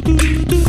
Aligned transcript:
do 0.00 0.16
do 0.16 0.16
do 0.16 0.44
do. 0.46 0.63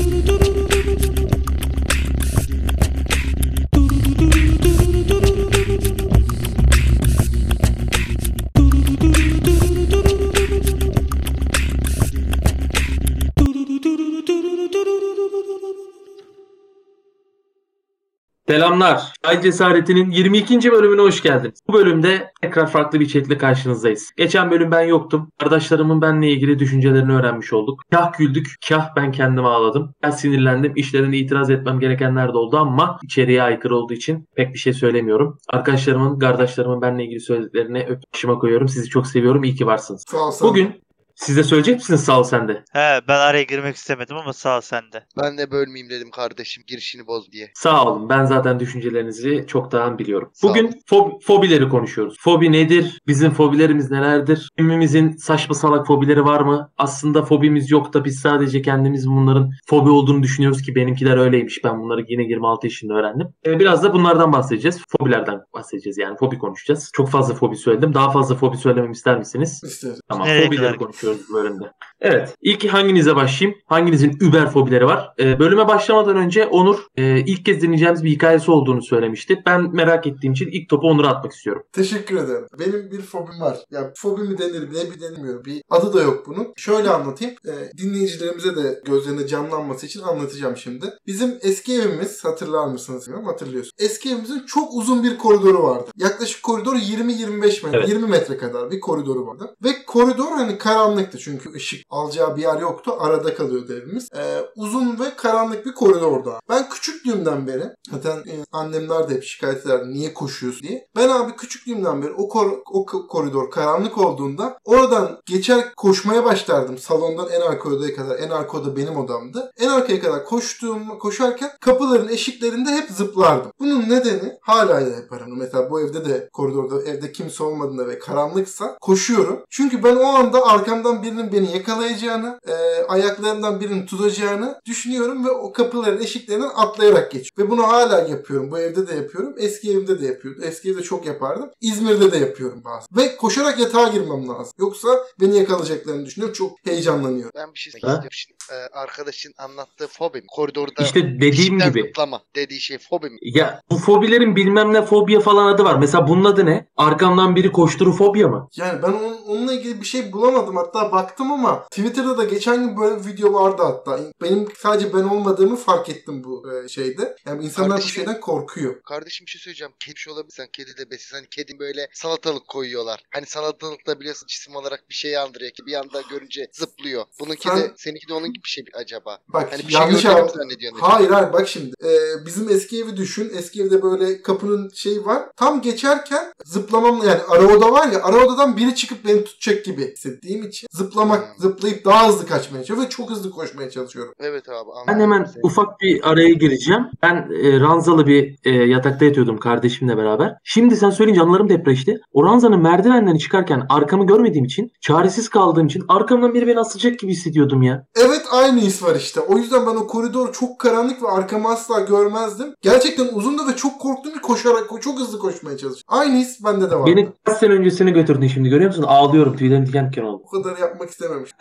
Ay 19.36 19.41
Cesareti'nin 19.41 20.11
22. 20.11 20.71
bölümüne 20.71 21.02
hoş 21.02 21.23
geldiniz. 21.23 21.59
Bu 21.67 21.73
bölümde 21.73 22.31
tekrar 22.41 22.67
farklı 22.67 22.99
bir 22.99 23.05
içerikle 23.05 23.38
karşınızdayız. 23.38 24.11
Geçen 24.17 24.52
bölüm 24.52 24.71
ben 24.71 24.81
yoktum. 24.81 25.31
Arkadaşlarımın 25.39 26.02
benle 26.02 26.31
ilgili 26.31 26.59
düşüncelerini 26.59 27.13
öğrenmiş 27.13 27.53
olduk. 27.53 27.81
Kah 27.91 28.17
güldük, 28.17 28.48
kah 28.70 28.89
ben 28.95 29.11
kendimi 29.11 29.48
ağladım. 29.48 29.93
Ben 30.03 30.09
sinirlendim. 30.09 30.73
İşlerine 30.75 31.17
itiraz 31.17 31.49
etmem 31.49 31.80
gerekenler 31.80 32.34
de 32.34 32.38
oldu 32.38 32.58
ama 32.58 32.99
içeriğe 33.03 33.44
aykırı 33.44 33.75
olduğu 33.75 33.94
için 33.94 34.27
pek 34.35 34.53
bir 34.53 34.59
şey 34.59 34.73
söylemiyorum. 34.73 35.38
Arkadaşlarımın, 35.49 36.20
kardeşlerimin 36.20 36.81
benle 36.81 37.03
ilgili 37.03 37.20
söylediklerini 37.20 37.86
öp 37.89 38.03
başıma 38.13 38.39
koyuyorum. 38.39 38.67
Sizi 38.67 38.89
çok 38.89 39.08
seviyorum. 39.08 39.44
İyi 39.44 39.55
ki 39.55 39.66
varsınız. 39.66 40.03
Sağ 40.08 40.27
ol 40.27 40.31
sen. 40.31 40.49
Bugün 40.49 40.84
size 41.15 41.43
söyleyecek 41.43 41.75
misiniz 41.75 42.03
sağ 42.03 42.19
ol 42.19 42.23
sen 42.23 42.47
de? 42.47 42.53
He 42.71 43.01
ben 43.07 43.19
araya 43.19 43.43
girmek 43.43 43.75
istemedim 43.75 44.17
ama 44.17 44.33
sağ 44.33 44.57
ol 44.57 44.61
sen 44.61 44.83
de. 44.93 45.03
Ben 45.23 45.38
de 45.38 45.51
bölmeyeyim 45.51 45.89
dedim 45.89 46.11
kardeşim 46.11 46.63
girişini 46.67 47.07
boz 47.07 47.31
diye. 47.31 47.51
Sağ 47.55 47.85
olun. 47.85 48.09
Ben 48.09 48.25
zaten 48.25 48.59
düşüncelerinizi 48.59 49.45
çoktan 49.47 49.97
biliyorum. 49.99 50.29
Sağ 50.33 50.47
Bugün 50.47 50.67
fob- 50.89 51.21
fobileri 51.23 51.69
konuşuyoruz. 51.69 52.15
Fobi 52.19 52.51
nedir? 52.51 53.01
Bizim 53.07 53.31
fobilerimiz 53.31 53.91
nelerdir? 53.91 54.49
Kimimizin 54.57 55.11
saçma 55.11 55.55
salak 55.55 55.88
fobileri 55.88 56.25
var 56.25 56.41
mı? 56.41 56.71
Aslında 56.77 57.23
fobimiz 57.25 57.71
yok 57.71 57.93
da 57.93 58.05
biz 58.05 58.19
sadece 58.19 58.61
kendimiz 58.61 59.07
bunların 59.07 59.52
fobi 59.69 59.89
olduğunu 59.89 60.23
düşünüyoruz 60.23 60.61
ki 60.61 60.75
benimkiler 60.75 61.17
öyleymiş. 61.17 61.63
Ben 61.63 61.79
bunları 61.81 62.05
yine 62.07 62.23
26 62.23 62.67
yaşında 62.67 62.94
öğrendim. 62.94 63.27
Ee, 63.45 63.59
biraz 63.59 63.83
da 63.83 63.94
bunlardan 63.94 64.33
bahsedeceğiz. 64.33 64.81
Fobilerden 65.00 65.41
bahsedeceğiz 65.53 65.97
yani. 65.97 66.17
Fobi 66.17 66.38
konuşacağız. 66.38 66.89
Çok 66.94 67.09
fazla 67.09 67.33
fobi 67.33 67.55
söyledim. 67.55 67.94
Daha 67.94 68.11
fazla 68.11 68.35
fobi 68.35 68.57
söylememi 68.57 68.91
ister 68.91 69.17
misiniz? 69.17 69.61
İsterim. 69.63 69.95
Tamam. 70.09 70.27
Nereye 70.27 70.45
fobileri 70.45 70.77
konuşuyoruz 70.77 71.05
bölümde. 71.34 71.66
Evet. 72.02 72.36
İlk 72.42 72.66
hanginize 72.66 73.16
başlayayım? 73.16 73.59
Hanginizin 73.66 74.17
über 74.22 74.50
fobileri 74.50 74.86
var? 74.86 75.09
Ee, 75.20 75.39
bölüme 75.39 75.67
başlamadan 75.67 76.17
önce 76.17 76.45
Onur 76.45 76.80
e, 76.97 77.20
ilk 77.20 77.45
kez 77.45 77.62
dinleyeceğimiz 77.62 78.03
bir 78.03 78.09
hikayesi 78.09 78.52
olduğunu 78.52 78.81
söylemişti. 78.81 79.44
Ben 79.45 79.75
merak 79.75 80.08
ettiğim 80.08 80.34
için 80.34 80.50
ilk 80.52 80.70
topu 80.70 80.88
Onur'a 80.88 81.08
atmak 81.08 81.34
istiyorum. 81.34 81.64
Teşekkür 81.73 82.16
ederim. 82.16 82.47
Benim 82.59 82.92
bir 82.92 83.02
fobim 83.02 83.42
var. 83.42 83.58
Ya 83.72 83.94
fobi 83.95 84.22
mi 84.22 84.38
denir 84.38 84.62
ne 84.62 84.92
bir 84.92 85.02
denilmiyor. 85.02 85.45
Bir 85.45 85.62
adı 85.70 85.94
da 85.94 86.02
yok 86.02 86.23
bunun. 86.28 86.47
Şöyle 86.58 86.89
anlatayım. 86.89 87.36
Ee, 87.47 87.78
dinleyicilerimize 87.78 88.56
de 88.56 88.81
gözlerine 88.86 89.28
canlanması 89.28 89.86
için 89.86 90.02
anlatacağım 90.02 90.58
şimdi. 90.58 90.86
Bizim 91.08 91.38
eski 91.42 91.73
evimiz 91.73 92.25
hatırlar 92.25 92.67
mısınız 92.67 93.08
bilmiyorum 93.08 93.30
hatırlıyorsun. 93.30 93.72
Eski 93.80 94.09
evimizin 94.09 94.45
çok 94.45 94.73
uzun 94.73 95.03
bir 95.03 95.17
koridoru 95.17 95.64
vardı. 95.64 95.92
Yaklaşık 95.97 96.44
koridor 96.44 96.75
20-25 96.75 97.66
metre, 97.66 97.78
Evet. 97.78 97.90
20 97.90 98.08
metre 98.08 98.38
kadar 98.38 98.72
bir 98.72 98.80
koridoru 98.80 99.28
vardı. 99.28 99.56
Ve 99.64 99.69
koridor 99.88 100.31
hani 100.31 100.58
karanlıktı 100.95 101.17
çünkü 101.17 101.53
ışık 101.53 101.85
alacağı 101.89 102.35
bir 102.38 102.41
yer 102.41 102.59
yoktu. 102.59 102.93
Arada 102.99 103.35
kalıyordu 103.35 103.73
evimiz. 103.73 104.09
Ee, 104.15 104.41
uzun 104.55 104.99
ve 104.99 105.15
karanlık 105.17 105.65
bir 105.65 105.73
koridorda. 105.73 106.39
Ben 106.49 106.69
küçüklüğümden 106.69 107.47
beri 107.47 107.63
zaten 107.91 108.17
e, 108.17 108.33
annemler 108.51 109.09
de 109.09 109.13
hep 109.13 109.23
şikayet 109.23 109.66
ederdi 109.66 109.93
niye 109.93 110.13
koşuyorsun 110.13 110.67
diye. 110.67 110.88
Ben 110.95 111.09
abi 111.09 111.35
küçüklüğümden 111.35 112.01
beri 112.01 112.11
o, 112.11 112.29
kor- 112.29 112.61
o 112.71 112.85
koridor 112.85 113.51
karanlık 113.51 113.97
olduğunda 113.97 114.57
oradan 114.66 115.21
geçer 115.25 115.73
koşmaya 115.77 116.25
başlardım. 116.25 116.77
Salondan 116.77 117.29
en 117.29 117.41
arka 117.41 117.69
odaya 117.69 117.95
kadar. 117.95 118.19
En 118.19 118.29
arka 118.29 118.57
oda 118.57 118.75
benim 118.75 118.97
odamdı. 118.97 119.51
En 119.57 119.69
arkaya 119.69 120.01
kadar 120.01 120.25
koştuğum 120.25 120.99
koşarken 120.99 121.51
kapıların 121.61 122.07
eşiklerinde 122.09 122.69
hep 122.69 122.89
zıplardım. 122.89 123.51
Bunun 123.59 123.89
nedeni 123.89 124.33
hala 124.41 124.85
da 124.85 124.95
yaparım. 124.95 125.38
Mesela 125.38 125.69
bu 125.71 125.81
evde 125.81 126.05
de 126.05 126.29
koridorda 126.33 126.83
evde 126.83 127.11
kimse 127.11 127.44
olmadığında 127.44 127.88
ve 127.88 128.00
karanlıksa 128.00 128.78
koşuyorum. 128.81 129.44
Çünkü 129.50 129.84
ben 129.84 129.95
o 129.95 130.05
anda 130.05 130.45
arkamdan 130.85 131.03
birinin 131.03 131.31
beni 131.31 131.51
yakalayacağını, 131.57 132.40
e, 132.47 132.53
ayaklarından 132.88 133.59
birinin 133.62 133.85
tutacağını 133.85 134.62
düşünüyorum 134.66 135.25
ve 135.25 135.31
o 135.31 135.53
kapıların 135.53 136.01
eşiklerinden 136.01 136.50
atlayarak 136.56 137.12
geçiyorum. 137.12 137.46
Ve 137.46 137.57
bunu 137.57 137.68
hala 137.68 138.00
yapıyorum. 138.01 138.51
Bu 138.51 138.59
evde 138.59 138.88
de 138.88 138.96
yapıyorum. 138.96 139.34
Eski 139.38 139.72
evimde 139.72 140.01
de 140.01 140.06
yapıyordum. 140.06 140.44
Eski 140.46 140.72
evde 140.72 140.81
çok 140.81 141.06
yapardım. 141.06 141.50
İzmir'de 141.62 142.12
de 142.12 142.18
yapıyorum 142.18 142.62
bazen. 142.66 142.88
Ve 142.97 143.16
koşarak 143.16 143.59
yatağa 143.59 143.88
girmem 143.88 144.28
lazım. 144.28 144.53
Yoksa 144.59 144.88
beni 145.22 145.38
yakalayacaklarını 145.38 146.06
düşünüyorum. 146.06 146.34
Çok 146.34 146.51
heyecanlanıyorum. 146.66 147.31
Ben 147.35 147.53
bir 147.53 147.59
şey 147.59 147.72
söyleyeceğim 147.73 148.09
şimdi. 148.12 148.38
Ee, 148.52 148.78
arkadaşın 148.78 149.34
anlattığı 149.38 149.88
fobi 149.88 150.17
mi? 150.17 150.28
Koridorda 150.35 150.84
İşte 150.84 151.02
dediğim 151.22 151.59
gibi. 151.59 151.81
zıplama 151.81 152.22
dediği 152.35 152.59
şey 152.62 152.78
fobi 152.78 153.09
mi? 153.09 153.17
Ya 153.22 153.62
bu 153.72 153.78
fobilerin 153.78 154.35
bilmem 154.35 154.73
ne 154.73 154.81
fobia 154.85 155.19
falan 155.19 155.46
adı 155.53 155.63
var. 155.63 155.75
Mesela 155.79 156.07
bunun 156.07 156.25
adı 156.25 156.46
ne? 156.46 156.67
Arkamdan 156.78 157.35
biri 157.35 157.52
koşturu 157.52 157.91
fobia 157.91 158.28
mı? 158.28 158.47
Yani 158.56 158.81
ben 158.84 158.91
onun, 158.91 159.17
onunla 159.28 159.53
ilgili 159.53 159.81
bir 159.81 159.85
şey 159.85 160.13
bulamadım. 160.13 160.56
Hatta 160.56 160.75
baktım 160.91 161.31
ama 161.31 161.63
Twitter'da 161.63 162.18
da 162.18 162.24
geçen 162.24 162.59
gün 162.68 162.78
böyle 162.78 163.00
bir 163.00 163.06
video 163.13 163.34
vardı 163.34 163.62
hatta. 163.63 164.00
Benim 164.22 164.47
sadece 164.58 164.94
ben 164.94 165.03
olmadığımı 165.03 165.56
fark 165.56 165.90
ettim 165.90 166.24
bu 166.24 166.46
e, 166.53 166.68
şeyde. 166.69 167.16
Yani 167.25 167.46
insanlar 167.46 167.69
bu 167.69 167.74
Kardeşim- 167.74 167.96
şeyden 167.96 168.19
korkuyor. 168.19 168.81
Kardeşim 168.84 169.25
bir 169.25 169.31
şey 169.31 169.41
söyleyeceğim. 169.41 169.74
Kedi 169.80 170.00
şey 170.00 170.14
olabilir. 170.14 170.34
Sen 170.34 170.47
kedi 170.53 170.78
de 170.78 170.91
besin. 170.91 171.16
Hani 171.16 171.28
kedi 171.28 171.59
böyle 171.59 171.88
salatalık 171.94 172.47
koyuyorlar. 172.47 173.00
Hani 173.14 173.25
salatalıkta 173.25 174.00
biliyorsun 174.00 174.28
cisim 174.28 174.56
olarak 174.56 174.90
bir 174.90 174.96
şey 174.96 175.18
andırıyor 175.18 175.52
ki 175.52 175.66
bir 175.66 175.74
anda 175.74 176.02
görünce 176.09 176.47
zıplıyor. 176.53 177.06
Bununki 177.19 177.47
Sen- 177.50 177.58
de 177.58 177.74
seninki 177.78 178.08
de 178.08 178.14
onun 178.14 178.28
gibi 178.34 178.44
bir 178.44 178.50
şey 178.50 178.66
acaba. 178.74 179.18
Bak 179.28 179.52
Hani 179.52 179.68
bir 179.68 179.72
şey 179.72 179.81
yanlış 179.81 180.03
mü 180.03 180.09
abi. 180.09 180.31
Hayır 180.80 181.09
hayır 181.09 181.34
bak 181.34 181.47
şimdi. 181.47 181.74
Ee, 181.84 182.25
bizim 182.25 182.50
eski 182.50 182.84
evi 182.84 182.97
düşün. 182.97 183.31
Eski 183.38 183.62
evde 183.64 183.81
böyle 183.81 184.22
kapının 184.22 184.69
şeyi 184.74 185.06
var. 185.06 185.24
Tam 185.38 185.62
geçerken 185.62 186.34
zıplamam 186.46 186.97
yani 187.08 187.22
ara 187.28 187.58
oda 187.58 187.72
var 187.72 187.88
ya 187.91 188.03
ara 188.03 188.25
odadan 188.25 188.58
biri 188.58 188.75
çıkıp 188.75 189.06
beni 189.06 189.24
tutacak 189.24 189.66
gibi 189.66 189.91
hissettiğim 189.94 190.44
için 190.47 190.65
zıplamak, 190.72 191.22
Hmm. 191.26 191.42
zıplayıp 191.42 191.86
daha 191.86 192.08
hızlı 192.08 192.26
kaçmaya 192.28 192.58
çalışıyorum 192.64 192.86
ve 192.86 192.90
çok 192.90 193.09
hızlı 193.09 193.31
koşmaya 193.31 193.70
çalışıyorum. 193.70 194.14
Evet 194.20 194.50
abi 194.50 194.56
anladım. 194.72 194.84
Ben 194.88 195.00
hemen 195.00 195.24
seni. 195.24 195.42
ufak 195.44 195.81
bir 195.81 196.09
araya 196.12 196.30
gireceğim. 196.30 196.81
Ben 197.03 197.16
e, 197.44 197.59
ranzalı 197.59 198.08
bir 198.08 198.36
e, 198.44 198.50
yatakta 198.52 199.06
yatıyordum 199.06 199.38
kardeşimle 199.38 199.98
beraber. 199.98 200.36
Şimdi 200.44 200.76
sen 200.76 200.90
söyleyince 200.90 201.22
anılarım 201.22 201.50
depreşti. 201.50 202.02
O 202.14 202.24
ranzanın 202.26 202.62
merdivenlerini 202.62 203.20
çıkarken 203.20 203.66
arkamı 203.70 204.06
görmediğim 204.08 204.46
için, 204.46 204.72
çaresiz 204.81 205.30
kaldığım 205.30 205.66
için 205.68 205.84
arkamdan 205.88 206.34
biri 206.34 206.48
beni 206.48 206.59
asılacak 206.59 207.00
gibi 207.00 207.12
hissediyordum 207.12 207.62
ya. 207.62 207.86
Evet 207.96 208.22
aynı 208.32 208.59
his 208.59 208.84
var 208.84 208.96
işte. 208.96 209.20
O 209.20 209.38
yüzden 209.38 209.66
ben 209.68 209.76
o 209.76 209.88
koridor 209.88 210.34
çok 210.34 210.59
karanlık 210.59 211.03
ve 211.03 211.08
arkamı 211.08 211.50
asla 211.50 211.80
görmezdim. 211.80 212.47
Gerçekten 212.62 213.08
uzundu 213.14 213.42
ve 213.47 213.56
çok 213.56 213.80
korktum 213.82 214.14
ki 214.14 214.22
koşarak 214.22 214.64
çok 214.82 215.00
hızlı 215.00 215.20
koşmaya 215.20 215.58
çalıştım. 215.58 215.84
Aynı 215.88 216.16
his 216.18 216.44
bende 216.44 216.72
de 216.72 216.76
vardı. 216.76 216.92
Beni 216.96 217.08
kaç 217.24 217.38
sene 217.38 217.53
öncesine 217.53 217.92
götürdün 217.92 218.28
şimdi 218.28 218.50
görüyor 218.50 218.70
musun? 218.70 218.86
Ağlıyorum 218.88 219.36
tüylerim 219.36 219.66
diken 219.66 219.90
diken 219.90 220.03
oldu. 220.03 220.24
Kadar 220.45 220.57
yapmak 220.57 220.89
istememiş. 220.89 221.31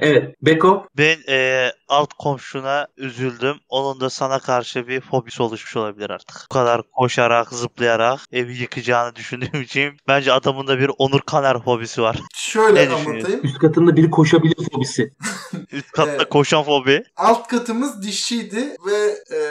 Evet. 0.00 0.34
Beko. 0.42 0.86
Ben 0.98 1.16
eee, 1.28 1.72
alt 1.88 2.12
komşuna 2.18 2.86
üzüldüm. 2.96 3.56
Onun 3.68 4.00
da 4.00 4.10
sana 4.10 4.38
karşı 4.38 4.88
bir 4.88 5.00
fobisi 5.00 5.42
oluşmuş 5.42 5.76
olabilir 5.76 6.10
artık. 6.10 6.46
Bu 6.50 6.54
kadar 6.54 6.82
koşarak, 6.92 7.48
zıplayarak 7.48 8.20
evi 8.32 8.56
yıkacağını 8.56 9.16
düşündüğüm 9.16 9.62
için 9.62 9.92
bence 10.08 10.32
adamın 10.32 10.66
da 10.66 10.78
bir 10.78 10.90
Onur 10.98 11.20
Kaner 11.20 11.62
fobisi 11.62 12.02
var. 12.02 12.16
Şöyle 12.34 12.74
Ne 12.74 12.82
düşünüyorsun? 12.84 13.10
anlatayım. 13.12 13.40
Üst 13.44 13.58
katında 13.58 13.96
biri 13.96 14.10
koşabilir 14.10 14.68
fobisi. 14.72 15.12
Üst 15.72 15.90
katta 15.92 16.10
Evet. 16.10 16.28
koşan 16.28 16.62
fobi. 16.62 17.02
Alt 17.16 17.48
katımız 17.48 18.02
dişiydi 18.02 18.76
ve 18.86 18.96
e, 19.36 19.41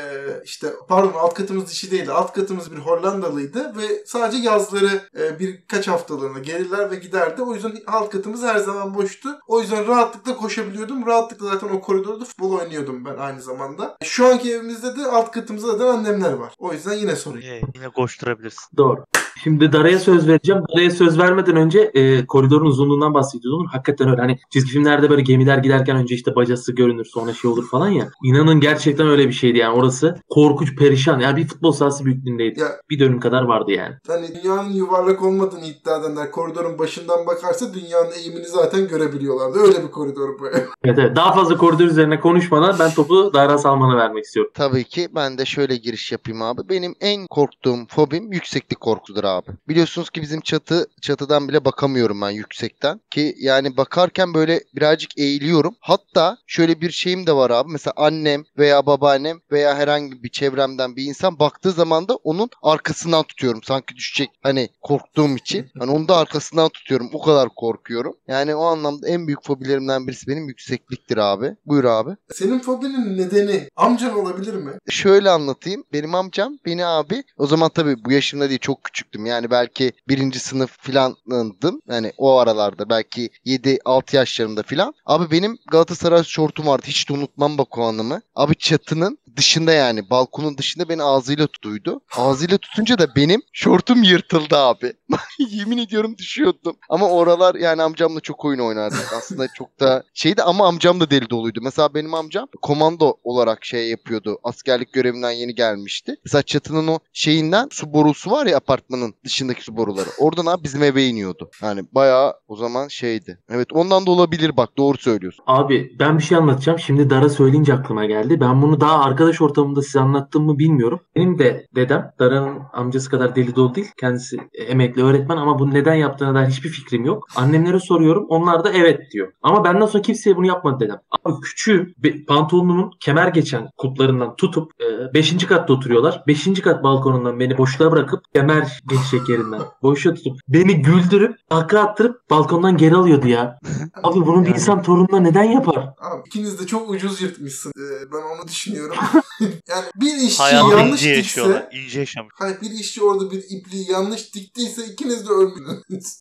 işte 0.43 0.73
pardon 0.87 1.13
alt 1.19 1.33
katımız 1.33 1.67
dişi 1.69 1.91
değildi. 1.91 2.11
Alt 2.11 2.33
katımız 2.33 2.71
bir 2.71 2.77
Hollandalıydı 2.77 3.77
ve 3.77 4.03
sadece 4.05 4.37
yazları 4.43 5.01
e, 5.19 5.39
birkaç 5.39 5.87
haftalığına 5.87 6.39
gelirler 6.39 6.91
ve 6.91 6.95
giderdi. 6.95 7.41
O 7.41 7.53
yüzden 7.53 7.73
alt 7.87 8.09
katımız 8.09 8.43
her 8.43 8.57
zaman 8.57 8.95
boştu. 8.95 9.29
O 9.47 9.61
yüzden 9.61 9.87
rahatlıkla 9.87 10.37
koşabiliyordum. 10.37 11.05
Rahatlıkla 11.05 11.47
zaten 11.47 11.69
o 11.69 11.81
koridorda 11.81 12.25
futbol 12.25 12.59
oynuyordum 12.59 13.05
ben 13.05 13.17
aynı 13.17 13.41
zamanda. 13.41 13.97
Şu 14.03 14.27
anki 14.27 14.53
evimizde 14.53 14.95
de 14.95 15.05
alt 15.05 15.31
katımızda 15.31 15.71
zaten 15.71 15.85
annemler 15.85 16.33
var. 16.33 16.53
O 16.57 16.73
yüzden 16.73 16.93
yine 16.93 17.15
sorun. 17.15 17.37
yok. 17.37 17.45
Ee, 17.45 17.61
yine 17.75 17.89
koşturabilirsin. 17.89 18.77
Doğru. 18.77 19.05
Şimdi 19.43 19.71
Dara'ya 19.71 19.99
söz 19.99 20.27
vereceğim. 20.27 20.61
Dara'ya 20.75 20.91
söz 20.91 21.19
vermeden 21.19 21.55
önce 21.55 21.79
e, 21.93 22.25
koridorun 22.25 22.65
uzunluğundan 22.65 23.13
bahsediyordum. 23.13 23.65
Hakikaten 23.65 24.09
öyle. 24.09 24.21
Hani 24.21 24.39
çizgi 24.49 24.71
filmlerde 24.71 25.09
böyle 25.09 25.21
gemiler 25.21 25.57
giderken 25.57 25.97
önce 25.97 26.15
işte 26.15 26.35
bacası 26.35 26.75
görünür 26.75 27.05
sonra 27.05 27.33
şey 27.33 27.51
olur 27.51 27.67
falan 27.69 27.87
ya. 27.89 28.09
İnanın 28.23 28.59
gerçekten 28.59 29.07
öyle 29.07 29.27
bir 29.27 29.33
şeydi 29.33 29.57
yani 29.57 29.75
orası. 29.75 30.15
Korkunç, 30.29 30.75
perişan. 30.75 31.19
Yani 31.19 31.37
bir 31.37 31.47
futbol 31.47 31.71
sahası 31.71 32.05
büyüklüğündeydi. 32.05 32.59
Ya 32.59 32.67
Bir 32.89 32.99
dönüm 32.99 33.19
kadar 33.19 33.43
vardı 33.43 33.71
yani. 33.71 33.95
hani 34.07 34.27
dünyanın 34.43 34.69
yuvarlak 34.69 35.23
olmadığını 35.23 35.65
iddia 35.65 35.99
edenler 35.99 36.31
koridorun 36.31 36.79
başından 36.79 37.27
bakarsa 37.27 37.73
dünyanın 37.73 38.11
eğimini 38.19 38.47
zaten 38.47 38.87
görebiliyorlardı. 38.87 39.59
Öyle 39.59 39.83
bir 39.83 39.91
koridor 39.91 40.39
bu 40.39 40.47
ev. 40.47 40.61
Evet, 40.83 40.99
evet. 40.99 41.15
Daha 41.15 41.33
fazla 41.33 41.57
koridor 41.57 41.85
üzerine 41.85 42.19
konuşmadan 42.19 42.75
ben 42.79 42.91
topu 42.91 43.33
Dara 43.33 43.57
Salman'a 43.57 43.97
vermek 43.97 44.23
istiyorum. 44.25 44.51
Tabii 44.55 44.83
ki 44.83 45.07
ben 45.15 45.37
de 45.37 45.45
şöyle 45.45 45.75
giriş 45.75 46.11
yapayım 46.11 46.41
abi. 46.41 46.61
Benim 46.69 46.95
en 47.01 47.27
korktuğum 47.27 47.77
fobim 47.87 48.31
yükseklik 48.31 48.79
korkusudur 48.79 49.23
abi. 49.23 49.30
Biliyorsunuz 49.67 50.09
ki 50.09 50.21
bizim 50.21 50.41
çatı 50.41 50.87
çatıdan 51.01 51.47
bile 51.47 51.65
bakamıyorum 51.65 52.21
ben 52.21 52.29
yüksekten. 52.29 53.01
Ki 53.11 53.35
yani 53.39 53.77
bakarken 53.77 54.33
böyle 54.33 54.61
birazcık 54.75 55.17
eğiliyorum. 55.17 55.75
Hatta 55.79 56.37
şöyle 56.47 56.81
bir 56.81 56.91
şeyim 56.91 57.27
de 57.27 57.33
var 57.33 57.49
abi. 57.49 57.71
Mesela 57.71 57.93
annem 57.95 58.43
veya 58.57 58.85
babaannem 58.85 59.39
veya 59.51 59.75
herhangi 59.75 60.23
bir 60.23 60.29
çevremden 60.29 60.95
bir 60.95 61.03
insan 61.03 61.39
baktığı 61.39 61.71
zaman 61.71 62.07
da 62.07 62.15
onun 62.15 62.49
arkasından 62.63 63.23
tutuyorum. 63.23 63.63
Sanki 63.63 63.95
düşecek 63.95 64.29
hani 64.43 64.69
korktuğum 64.81 65.35
için. 65.35 65.65
Hani 65.79 65.91
onu 65.91 66.07
da 66.07 66.17
arkasından 66.17 66.69
tutuyorum. 66.69 67.09
O 67.13 67.21
kadar 67.21 67.49
korkuyorum. 67.55 68.15
Yani 68.27 68.55
o 68.55 68.63
anlamda 68.63 69.07
en 69.07 69.27
büyük 69.27 69.43
fobilerimden 69.43 70.07
birisi 70.07 70.27
benim 70.27 70.47
yüksekliktir 70.47 71.17
abi. 71.17 71.55
Buyur 71.65 71.83
abi. 71.83 72.09
Senin 72.33 72.59
fobinin 72.59 73.17
nedeni 73.17 73.69
amcan 73.75 74.19
olabilir 74.19 74.53
mi? 74.53 74.71
Şöyle 74.89 75.29
anlatayım. 75.29 75.83
Benim 75.93 76.15
amcam 76.15 76.57
beni 76.65 76.85
abi 76.85 77.23
o 77.37 77.47
zaman 77.47 77.69
tabii 77.69 78.05
bu 78.05 78.11
yaşımda 78.11 78.49
değil 78.49 78.59
çok 78.59 78.83
küçüktüm. 79.11 79.25
Yani 79.25 79.51
belki 79.51 79.91
birinci 80.07 80.39
sınıf 80.39 80.77
filandım. 80.81 81.81
Yani 81.89 82.13
o 82.17 82.37
aralarda 82.37 82.89
belki 82.89 83.29
7-6 83.45 84.15
yaşlarımda 84.15 84.63
filan. 84.63 84.93
Abi 85.05 85.31
benim 85.31 85.57
Galatasaray 85.71 86.23
şortum 86.23 86.67
vardı. 86.67 86.83
Hiç 86.87 87.09
de 87.09 87.13
unutmam 87.13 87.57
bak 87.57 87.77
o 87.77 87.83
anımı. 87.83 88.21
Abi 88.35 88.55
çatının 88.55 89.17
dışında 89.37 89.71
yani 89.71 90.09
balkonun 90.09 90.57
dışında 90.57 90.89
beni 90.89 91.03
ağzıyla 91.03 91.47
tutuydu. 91.47 92.01
Ağzıyla 92.17 92.57
tutunca 92.57 92.99
da 92.99 93.15
benim 93.15 93.41
şortum 93.53 94.03
yırtıldı 94.03 94.57
abi. 94.57 94.93
Yemin 95.49 95.77
ediyorum 95.77 96.17
düşüyordum. 96.17 96.75
Ama 96.89 97.09
oralar 97.09 97.55
yani 97.55 97.81
amcamla 97.81 98.19
çok 98.19 98.45
oyun 98.45 98.59
oynardık. 98.59 99.13
Aslında 99.17 99.47
çok 99.47 99.79
da 99.79 100.03
şeydi 100.13 100.43
ama 100.43 100.67
amcam 100.67 100.99
da 100.99 101.11
deli 101.11 101.29
doluydu. 101.29 101.59
Mesela 101.63 101.93
benim 101.93 102.13
amcam 102.13 102.47
komando 102.61 103.17
olarak 103.23 103.65
şey 103.65 103.89
yapıyordu. 103.89 104.39
Askerlik 104.43 104.93
görevinden 104.93 105.31
yeni 105.31 105.55
gelmişti. 105.55 106.15
Mesela 106.25 106.41
çatının 106.43 106.87
o 106.87 106.99
şeyinden 107.13 107.67
su 107.71 107.93
borusu 107.93 108.31
var 108.31 108.45
ya 108.45 108.57
apartmanın 108.57 109.00
dışındaki 109.25 109.63
su 109.63 109.77
boruları. 109.77 110.09
Oradan 110.19 110.45
abi 110.45 110.63
bizim 110.63 110.83
eve 110.83 111.05
iniyordu. 111.05 111.49
Yani 111.63 111.81
bayağı 111.91 112.33
o 112.47 112.55
zaman 112.55 112.87
şeydi. 112.87 113.39
Evet 113.49 113.67
ondan 113.73 114.05
da 114.05 114.11
olabilir 114.11 114.57
bak 114.57 114.69
doğru 114.77 114.97
söylüyorsun. 114.97 115.43
Abi 115.47 115.91
ben 115.99 116.17
bir 116.17 116.23
şey 116.23 116.37
anlatacağım. 116.37 116.79
Şimdi 116.79 117.09
Dara 117.09 117.29
söyleyince 117.29 117.73
aklıma 117.73 118.05
geldi. 118.05 118.39
Ben 118.39 118.61
bunu 118.61 118.81
daha 118.81 119.03
arkadaş 119.03 119.41
ortamında 119.41 119.81
size 119.81 119.99
anlattım 119.99 120.45
mı 120.45 120.59
bilmiyorum. 120.59 120.99
Benim 121.15 121.39
de 121.39 121.67
dedem 121.75 122.11
Dara'nın 122.19 122.59
amcası 122.73 123.09
kadar 123.09 123.35
deli 123.35 123.55
dolu 123.55 123.75
değil. 123.75 123.91
Kendisi 123.99 124.37
emekli 124.67 125.03
öğretmen 125.03 125.37
ama 125.37 125.59
bunu 125.59 125.73
neden 125.73 125.95
yaptığına 125.95 126.35
dair 126.35 126.47
hiçbir 126.49 126.69
fikrim 126.69 127.05
yok. 127.05 127.27
Annemlere 127.35 127.79
soruyorum. 127.79 128.25
Onlar 128.29 128.63
da 128.63 128.71
evet 128.71 128.99
diyor. 129.13 129.31
Ama 129.41 129.63
benden 129.63 129.85
sonra 129.85 130.01
kimseye 130.01 130.35
bunu 130.35 130.47
yapmadı 130.47 130.79
dedem. 130.79 130.97
Abi 131.25 131.41
küçüğü 131.41 131.93
be- 131.97 132.25
pantolonumun 132.25 132.91
kemer 132.99 133.27
geçen 133.27 133.69
kutlarından 133.77 134.35
tutup 134.35 134.71
5. 135.13 135.45
katta 135.45 135.73
oturuyorlar. 135.73 136.23
5. 136.27 136.61
kat 136.61 136.83
balkonundan 136.83 137.39
beni 137.39 137.57
boşluğa 137.57 137.91
bırakıp 137.91 138.19
kemer 138.33 138.79
geçecek 138.91 139.29
yerinden 139.29 139.61
boşluğa 139.83 140.13
tutup 140.13 140.39
beni 140.47 140.81
güldürüp 140.81 141.35
kahkaha 141.49 141.83
attırıp 141.83 142.29
balkondan 142.29 142.77
geri 142.77 142.95
alıyordu 142.95 143.27
ya. 143.27 143.59
Abi 144.03 144.25
bunu 144.25 144.41
bir 144.41 144.45
Yani. 144.47 144.55
insan 144.55 144.81
torununa 144.83 145.19
neden 145.19 145.43
yapar? 145.43 145.77
Abi 145.77 146.21
ikiniz 146.25 146.59
de 146.59 146.67
çok 146.67 146.89
ucuz 146.89 147.21
yırtmışsın. 147.21 147.71
Ee, 147.77 148.11
ben 148.13 148.37
onu 148.37 148.47
düşünüyorum. 148.47 148.95
yani 149.41 149.85
bir 149.95 150.13
işçi 150.27 150.43
Hayatı 150.43 150.77
yanlış 150.77 151.03
ince 151.03 151.15
dikse. 151.17 151.69
İnce 151.85 151.99
yaşamış. 151.99 152.33
Hani 152.37 152.55
bir 152.61 152.71
işçi 152.71 153.03
orada 153.03 153.31
bir 153.31 153.43
ipliği 153.49 153.91
yanlış 153.91 154.35
diktiyse 154.35 154.85
ikiniz 154.85 155.29
de. 155.29 155.31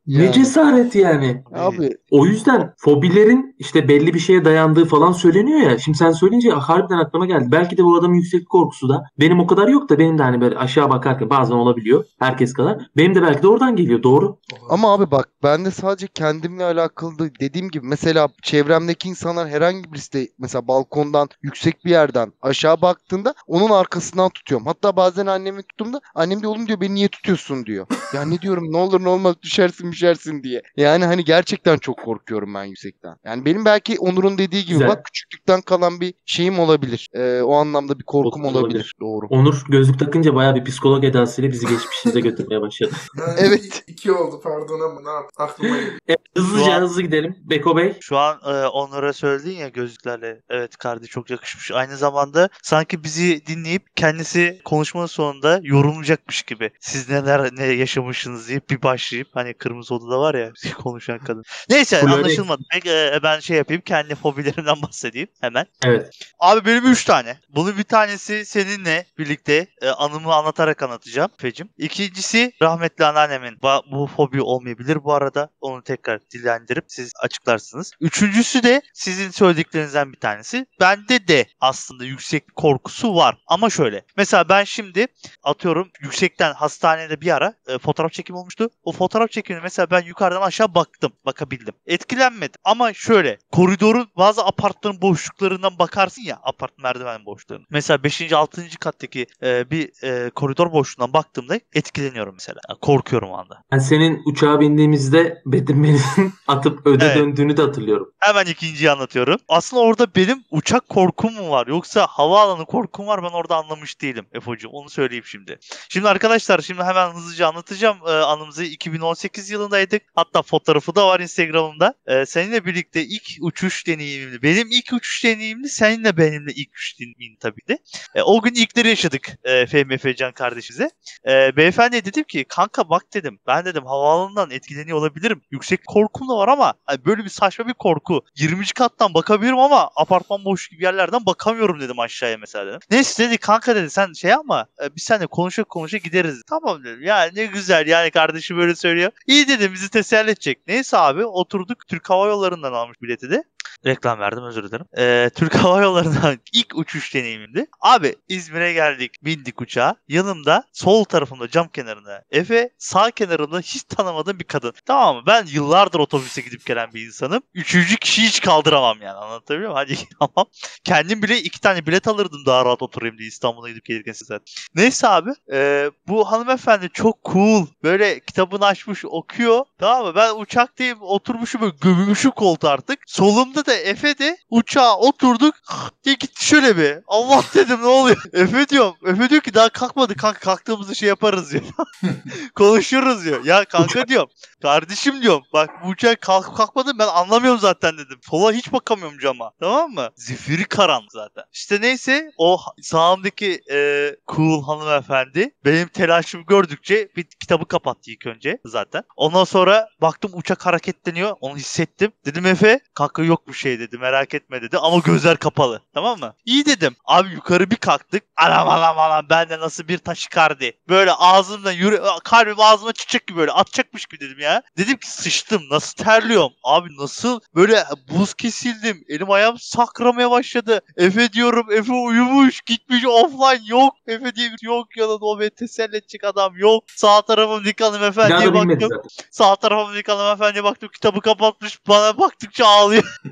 Ne 0.06 0.22
Yani. 0.24 0.32
cesaret 0.32 0.94
yani. 0.94 1.42
Abi 1.54 1.90
O 2.10 2.26
yüzden 2.26 2.74
fobilerin 2.76 3.54
işte 3.58 3.88
belli 3.88 4.14
bir 4.14 4.18
şeye 4.18 4.44
dayandığı 4.44 4.84
falan 4.84 5.12
söyleniyor 5.12 5.60
ya. 5.60 5.78
Şimdi 5.78 5.98
sen 5.98 6.12
söyleyince 6.12 6.50
harbiden 6.50 6.98
aklıma 6.98 7.26
geldi. 7.26 7.48
Belki 7.52 7.76
de 7.76 7.84
bu 7.84 7.96
adamın 7.96 8.14
yükseklik 8.14 8.48
korkusu 8.48 8.88
da 8.88 9.04
benim 9.20 9.40
o 9.40 9.46
kadar 9.46 9.68
yok 9.68 9.88
da 9.88 9.98
benim 9.98 10.18
de 10.18 10.22
hani 10.22 10.40
böyle 10.40 10.58
aşağı 10.58 10.90
bakarken 10.90 11.30
bazen 11.30 11.54
olabiliyor. 11.54 12.04
Herkes 12.18 12.52
kadar. 12.60 12.90
Benim 12.96 13.14
de 13.14 13.22
belki 13.22 13.42
de 13.42 13.48
oradan 13.48 13.76
geliyor. 13.76 14.02
Doğru. 14.02 14.38
Ama 14.68 14.92
abi 14.94 15.10
bak 15.10 15.28
ben 15.42 15.64
de 15.64 15.70
sadece 15.70 16.06
kendimle 16.06 16.64
alakalı 16.64 17.18
dediğim 17.40 17.68
gibi 17.68 17.86
mesela 17.86 18.28
çevremdeki 18.42 19.08
insanlar 19.08 19.48
herhangi 19.48 19.92
birisi 19.92 20.12
de 20.12 20.28
mesela 20.38 20.68
balkondan 20.68 21.28
yüksek 21.42 21.84
bir 21.84 21.90
yerden 21.90 22.32
aşağı 22.42 22.82
baktığında 22.82 23.34
onun 23.46 23.70
arkasından 23.70 24.30
tutuyorum. 24.30 24.66
Hatta 24.66 24.96
bazen 24.96 25.26
annemi 25.26 25.62
tuttuğumda 25.62 26.00
annem 26.14 26.42
de 26.42 26.46
oğlum 26.46 26.66
diyor 26.68 26.80
beni 26.80 26.94
niye 26.94 27.08
tutuyorsun 27.08 27.66
diyor. 27.66 27.86
Ya 28.14 28.22
ne 28.24 28.40
diyorum 28.40 28.72
ne 28.72 28.76
olur 28.76 29.04
ne 29.04 29.08
olmaz 29.08 29.34
düşersin 29.42 29.92
düşersin 29.92 30.42
diye. 30.42 30.62
Yani 30.76 31.04
hani 31.04 31.24
gerçekten 31.24 31.76
çok 31.78 31.98
korkuyorum 31.98 32.54
ben 32.54 32.64
yüksekten. 32.64 33.16
Yani 33.24 33.44
benim 33.44 33.64
belki 33.64 33.98
Onur'un 33.98 34.38
dediği 34.38 34.62
gibi 34.64 34.72
Güzel. 34.72 34.88
bak 34.88 35.04
küçüklükten 35.04 35.60
kalan 35.60 36.00
bir 36.00 36.14
şeyim 36.26 36.58
olabilir. 36.58 37.08
Ee, 37.14 37.42
o 37.42 37.54
anlamda 37.54 37.98
bir 37.98 38.04
korkum 38.04 38.44
olabilir. 38.44 38.60
olabilir. 38.60 38.94
Doğru. 39.00 39.26
Onur 39.30 39.64
gözlük 39.68 39.98
takınca 39.98 40.34
bayağı 40.34 40.54
bir 40.54 40.64
psikolog 40.64 41.04
edasıyla 41.04 41.50
bizi 41.50 41.66
geçmişimize 41.66 42.20
götürmeye 42.50 42.60
başladı. 42.62 42.90
Yani 43.18 43.34
Evet. 43.38 43.84
iki 43.86 44.12
oldu 44.12 44.40
pardon 44.42 44.80
ama 44.90 45.00
ne 45.10 45.10
yap 45.16 45.30
aklıma. 45.36 45.76
Evet, 46.08 46.18
hızlıca 46.36 46.72
an- 46.74 46.80
hızlı 46.82 47.02
gidelim. 47.02 47.36
Beko 47.50 47.76
Bey. 47.76 47.96
Şu 48.00 48.18
an 48.18 48.40
e, 48.46 48.66
onlara 48.66 49.12
söyledin 49.12 49.50
ya 49.56 49.68
gözlüklerle. 49.68 50.40
Evet 50.50 50.76
Kardi 50.76 51.06
çok 51.06 51.30
yakışmış. 51.30 51.70
Aynı 51.70 51.96
zamanda 51.96 52.48
sanki 52.62 53.04
bizi 53.04 53.46
dinleyip 53.46 53.96
kendisi 53.96 54.60
konuşmanın 54.64 55.06
sonunda 55.06 55.60
yorumlayacakmış 55.62 56.42
gibi. 56.42 56.70
Siz 56.80 57.08
neler 57.08 57.50
ne 57.56 57.64
yaşamışsınız 57.64 58.48
diye 58.48 58.60
bir 58.70 58.82
başlayıp 58.82 59.28
hani 59.34 59.54
kırmızı 59.54 59.94
odada 59.94 60.20
var 60.20 60.34
ya 60.34 60.52
konuşan 60.82 61.18
kadın. 61.18 61.42
Neyse 61.70 62.00
Florek. 62.00 62.14
anlaşılmadı. 62.14 62.62
Peki, 62.72 62.90
e, 62.90 63.20
ben 63.22 63.40
şey 63.40 63.56
yapayım 63.56 63.82
kendi 63.86 64.14
fobilerimden 64.14 64.82
bahsedeyim 64.82 65.28
hemen. 65.40 65.66
Evet. 65.84 66.10
Abi 66.38 66.66
benim 66.66 66.86
3 66.92 67.04
tane. 67.04 67.38
Bunun 67.48 67.78
bir 67.78 67.82
tanesi 67.84 68.44
seninle 68.46 69.06
birlikte 69.18 69.66
e, 69.82 69.88
anımı 69.88 70.34
anlatarak 70.34 70.82
anlatacağım 70.82 71.30
Fecim. 71.38 71.68
İkincisi 71.78 72.39
rahmetli 72.62 73.04
anneannemin. 73.04 73.58
Bu 73.92 74.06
fobi 74.16 74.42
olmayabilir 74.42 75.04
bu 75.04 75.14
arada. 75.14 75.50
Onu 75.60 75.82
tekrar 75.82 76.20
dillendirip 76.30 76.84
siz 76.88 77.12
açıklarsınız. 77.22 77.92
Üçüncüsü 78.00 78.62
de 78.62 78.82
sizin 78.94 79.30
söylediklerinizden 79.30 80.12
bir 80.12 80.20
tanesi. 80.20 80.66
Bende 80.80 81.28
de 81.28 81.46
aslında 81.60 82.04
yüksek 82.04 82.56
korkusu 82.56 83.16
var. 83.16 83.36
Ama 83.46 83.70
şöyle. 83.70 84.04
Mesela 84.16 84.48
ben 84.48 84.64
şimdi 84.64 85.06
atıyorum 85.42 85.90
yüksekten 86.00 86.52
hastanede 86.52 87.20
bir 87.20 87.36
ara 87.36 87.54
e, 87.68 87.78
fotoğraf 87.78 88.12
çekimi 88.12 88.38
olmuştu. 88.38 88.70
O 88.82 88.92
fotoğraf 88.92 89.30
çekimini 89.30 89.62
mesela 89.62 89.90
ben 89.90 90.02
yukarıdan 90.02 90.42
aşağı 90.42 90.74
baktım. 90.74 91.12
Bakabildim. 91.26 91.74
Etkilenmedim. 91.86 92.60
Ama 92.64 92.92
şöyle 92.92 93.38
koridorun 93.52 94.08
bazı 94.16 94.44
apartmanın 94.44 95.02
boşluklarından 95.02 95.78
bakarsın 95.78 96.22
ya 96.22 96.38
apart 96.42 96.78
merdiven 96.78 97.26
boşluğunu. 97.26 97.64
Mesela 97.70 98.04
5. 98.04 98.32
6. 98.32 98.78
kattaki 98.80 99.26
e, 99.42 99.70
bir 99.70 100.04
e, 100.04 100.30
koridor 100.30 100.72
boşluğundan 100.72 101.12
baktığımda 101.12 101.60
etkileniyorum 101.72 102.29
mesela. 102.34 102.60
Yani 102.68 102.78
korkuyorum 102.80 103.30
o 103.30 103.36
anda. 103.38 103.64
Ben 103.72 103.78
senin 103.78 104.22
uçağa 104.26 104.60
bindiğimizde 104.60 105.42
beni 105.46 105.98
atıp 106.48 106.86
öde 106.86 107.04
Evet. 107.04 107.16
döndüğünü 107.16 107.56
de 107.56 107.62
hatırlıyorum. 107.62 108.12
Hemen 108.18 108.46
ikinciyi 108.46 108.90
anlatıyorum. 108.90 109.40
Aslında 109.48 109.82
orada 109.82 110.14
benim 110.16 110.44
uçak 110.50 110.88
korkum 110.88 111.34
mu 111.34 111.50
var 111.50 111.66
yoksa 111.66 112.06
havaalanı 112.06 112.66
korkum 112.66 113.06
var 113.06 113.22
ben 113.22 113.28
orada 113.28 113.56
anlamış 113.56 114.00
değilim 114.00 114.26
Efo'cum. 114.32 114.72
Onu 114.72 114.90
söyleyeyim 114.90 115.24
şimdi. 115.26 115.58
Şimdi 115.88 116.08
arkadaşlar 116.08 116.60
şimdi 116.60 116.82
hemen 116.82 117.10
hızlıca 117.10 117.48
anlatacağım 117.48 117.96
e, 118.06 118.10
anımızı. 118.10 118.64
2018 118.64 119.50
yılındaydık. 119.50 120.02
Hatta 120.14 120.42
fotoğrafı 120.42 120.94
da 120.94 121.06
var 121.06 121.20
Instagram'ımda. 121.20 121.94
E, 122.06 122.26
seninle 122.26 122.64
birlikte 122.64 123.04
ilk 123.04 123.22
uçuş 123.40 123.86
deneyimimdi. 123.86 124.42
Benim 124.42 124.68
ilk 124.70 124.92
uçuş 124.92 125.24
deneyimimdi. 125.24 125.68
Seninle 125.68 126.16
benimle 126.16 126.52
ilk 126.52 126.70
uçuş 126.70 127.00
deneyimim 127.00 127.38
tabii 127.40 127.60
de. 127.68 127.78
E, 128.14 128.22
o 128.22 128.42
gün 128.42 128.54
ilkleri 128.54 128.88
yaşadık 128.88 129.28
e, 129.44 129.66
Fehmi 129.66 129.94
Efecan 129.94 130.32
kardeşimize. 130.32 130.90
E, 131.28 131.56
beyefendiye 131.56 132.04
dedim 132.20 132.26
ki 132.28 132.44
kanka 132.48 132.88
bak 132.88 133.02
dedim. 133.14 133.38
Ben 133.46 133.64
dedim 133.64 133.86
havaalanından 133.86 134.50
etkileniyor 134.50 134.98
olabilirim. 134.98 135.42
Yüksek 135.50 135.86
korkum 135.86 136.28
da 136.28 136.36
var 136.36 136.48
ama 136.48 136.74
hani 136.84 137.04
böyle 137.04 137.24
bir 137.24 137.28
saçma 137.28 137.68
bir 137.68 137.74
korku. 137.74 138.24
20. 138.36 138.64
kattan 138.66 139.14
bakabilirim 139.14 139.58
ama 139.58 139.90
apartman 139.96 140.44
boş 140.44 140.68
gibi 140.68 140.84
yerlerden 140.84 141.26
bakamıyorum 141.26 141.80
dedim 141.80 141.98
aşağıya 141.98 142.38
mesela 142.38 142.66
dedim. 142.66 142.80
Neyse 142.90 143.24
dedi 143.28 143.38
kanka 143.38 143.76
dedi 143.76 143.90
sen 143.90 144.12
şey 144.12 144.32
ama 144.32 144.66
e, 144.82 144.96
biz 144.96 145.02
seninle 145.02 145.26
konuşa 145.26 145.64
konuşa 145.64 145.96
gideriz. 145.96 146.42
Tamam 146.48 146.84
dedim. 146.84 147.02
Ya 147.02 147.30
ne 147.34 147.46
güzel 147.46 147.86
yani 147.86 148.10
kardeşim 148.10 148.56
böyle 148.56 148.74
söylüyor. 148.74 149.12
İyi 149.26 149.48
dedim 149.48 149.72
bizi 149.72 149.90
teselli 149.90 150.30
edecek. 150.30 150.58
Neyse 150.66 150.96
abi 150.96 151.26
oturduk 151.26 151.88
Türk 151.88 152.10
Hava 152.10 152.26
Yolları'ndan 152.26 152.72
almış 152.72 153.02
bileti 153.02 153.30
de. 153.30 153.44
Reklam 153.86 154.18
verdim 154.18 154.44
özür 154.44 154.64
dilerim. 154.64 154.86
Ee, 154.98 155.30
Türk 155.34 155.54
Hava 155.54 155.82
Yolları'ndan 155.82 156.38
ilk 156.52 156.76
uçuş 156.76 157.14
deneyimimdi. 157.14 157.66
Abi 157.80 158.14
İzmir'e 158.28 158.72
geldik 158.72 159.24
bindik 159.24 159.60
uçağa. 159.60 159.96
Yanımda 160.08 160.64
sol 160.72 161.04
tarafımda 161.04 161.48
cam 161.48 161.68
kenarında 161.68 162.24
Efe 162.30 162.70
sağ 162.78 163.10
kenarımda 163.10 163.60
hiç 163.60 163.82
tanımadığım 163.82 164.38
bir 164.38 164.44
kadın. 164.44 164.72
Tamam 164.86 165.16
mı? 165.16 165.22
Ben 165.26 165.46
yıllardır 165.46 165.98
otobüse 165.98 166.40
gidip 166.40 166.66
gelen 166.66 166.94
bir 166.94 167.06
insanım. 167.06 167.42
Üçüncü 167.54 167.96
kişiyi 167.96 168.26
hiç 168.26 168.40
kaldıramam 168.40 169.02
yani 169.02 169.16
anlatabiliyor 169.16 169.72
muyum? 169.72 169.86
Hadi 169.88 170.08
tamam. 170.18 170.50
Kendim 170.84 171.22
bile 171.22 171.38
iki 171.38 171.60
tane 171.60 171.86
bilet 171.86 172.08
alırdım 172.08 172.46
daha 172.46 172.64
rahat 172.64 172.82
oturayım 172.82 173.18
diye 173.18 173.28
İstanbul'a 173.28 173.68
gidip 173.68 173.84
gelirken 173.84 174.12
size. 174.12 174.38
Neyse 174.74 175.08
abi 175.08 175.30
e, 175.52 175.90
bu 176.08 176.32
hanımefendi 176.32 176.88
çok 176.92 177.24
cool. 177.24 177.66
Böyle 177.82 178.20
kitabını 178.20 178.66
açmış 178.66 179.04
okuyor. 179.04 179.64
Tamam 179.78 180.06
mı? 180.06 180.12
Ben 180.14 180.34
uçaktayım 180.34 180.98
oturmuşum 181.02 181.60
böyle 181.60 181.74
gömülmüşüm 181.80 182.30
koltuğa 182.30 182.70
artık. 182.70 182.98
Solum 183.06 183.49
Bunda 183.50 183.66
da 183.66 183.74
Efe 183.74 184.18
de 184.18 184.36
uçağa 184.50 184.96
oturduk 184.96 185.54
diye 186.04 186.14
gitti 186.14 186.46
şöyle 186.46 186.76
bir. 186.76 186.98
Allah 187.06 187.42
dedim 187.54 187.82
ne 187.82 187.86
oluyor? 187.86 188.22
Efe 188.32 188.68
diyorum. 188.68 188.94
Efe 189.06 189.30
diyor 189.30 189.40
ki 189.40 189.54
daha 189.54 189.68
kalkmadı 189.68 190.14
kanka 190.16 190.40
kalktığımızda 190.40 190.94
şey 190.94 191.08
yaparız 191.08 191.52
diyor. 191.52 191.62
Konuşuruz 192.54 193.24
diyor. 193.24 193.44
Ya 193.44 193.64
kanka 193.64 194.08
diyorum. 194.08 194.28
Kardeşim 194.62 195.22
diyorum. 195.22 195.42
Bak 195.52 195.70
bu 195.84 195.88
uçak 195.88 196.20
kalk 196.20 196.56
kalkmadı 196.56 196.92
ben 196.98 197.06
anlamıyorum 197.06 197.60
zaten 197.60 197.94
dedim. 197.94 198.18
Sola 198.30 198.52
hiç 198.52 198.72
bakamıyorum 198.72 199.18
cama. 199.18 199.52
Tamam 199.60 199.90
mı? 199.90 200.08
Zifiri 200.16 200.64
karanlık 200.64 201.12
zaten. 201.12 201.44
İşte 201.52 201.80
neyse 201.80 202.30
o 202.38 202.60
sağımdaki 202.82 203.60
e, 203.72 204.10
cool 204.28 204.62
hanımefendi 204.62 205.50
benim 205.64 205.88
telaşımı 205.88 206.44
gördükçe 206.44 207.08
bir 207.16 207.24
kitabı 207.24 207.68
kapattı 207.68 208.10
ilk 208.10 208.26
önce 208.26 208.58
zaten. 208.64 209.02
Ondan 209.16 209.44
sonra 209.44 209.88
baktım 210.00 210.30
uçak 210.34 210.66
hareketleniyor. 210.66 211.36
Onu 211.40 211.56
hissettim. 211.56 212.12
Dedim 212.26 212.46
Efe 212.46 212.80
kanka 212.94 213.22
yok 213.22 213.39
bir 213.48 213.52
şey 213.52 213.78
dedi 213.78 213.98
merak 213.98 214.34
etme 214.34 214.62
dedi 214.62 214.78
ama 214.78 214.98
gözler 214.98 215.36
kapalı. 215.36 215.82
Tamam 215.94 216.20
mı? 216.20 216.34
İyi 216.44 216.66
dedim. 216.66 216.96
Abi 217.04 217.28
yukarı 217.32 217.70
bir 217.70 217.76
kalktık. 217.76 218.24
Anam 218.36 218.68
anam 218.68 218.98
anam 218.98 219.26
bende 219.30 219.58
nasıl 219.58 219.88
bir 219.88 219.98
taşikardi. 219.98 220.72
Böyle 220.88 221.12
ağzımdan 221.12 221.72
yürü 221.72 222.02
kalbim 222.24 222.60
ağzıma 222.60 222.92
çiçek 222.92 223.26
gibi 223.26 223.38
böyle 223.38 223.52
atacakmış 223.52 224.06
gibi 224.06 224.20
dedim 224.20 224.38
ya. 224.38 224.62
Dedim 224.78 224.96
ki 224.96 225.10
sıçtım 225.10 225.62
nasıl 225.70 226.04
terliyorum. 226.04 226.52
Abi 226.64 226.88
nasıl 226.98 227.40
böyle 227.54 227.84
buz 228.10 228.34
kesildim. 228.34 229.04
Elim 229.08 229.30
ayağım 229.30 229.58
sakramaya 229.58 230.30
başladı. 230.30 230.80
Efe 230.96 231.32
diyorum 231.32 231.72
Efe 231.72 231.92
uyumuş 231.92 232.60
gitmiş 232.60 233.04
offline 233.06 233.66
yok. 233.66 233.94
Efe 234.06 234.34
diye 234.34 234.50
yok 234.62 234.96
yanında 234.96 235.26
o 235.26 235.40
beni 235.40 235.50
teselli 235.50 235.96
edecek 235.96 236.24
adam 236.24 236.56
yok. 236.56 236.84
Sağ 236.96 237.22
tarafım 237.22 237.64
daha 237.64 237.90
hanımefendiye 237.90 238.54
baktım. 238.54 238.90
Sağ 239.30 239.56
tarafım 239.56 239.94
Dik 239.94 240.08
hanımefendiye 240.08 240.64
baktım 240.64 240.88
kitabı 240.92 241.20
kapatmış 241.20 241.78
bana 241.88 242.18
baktıkça 242.18 242.66
ağlıyor. 242.66 243.20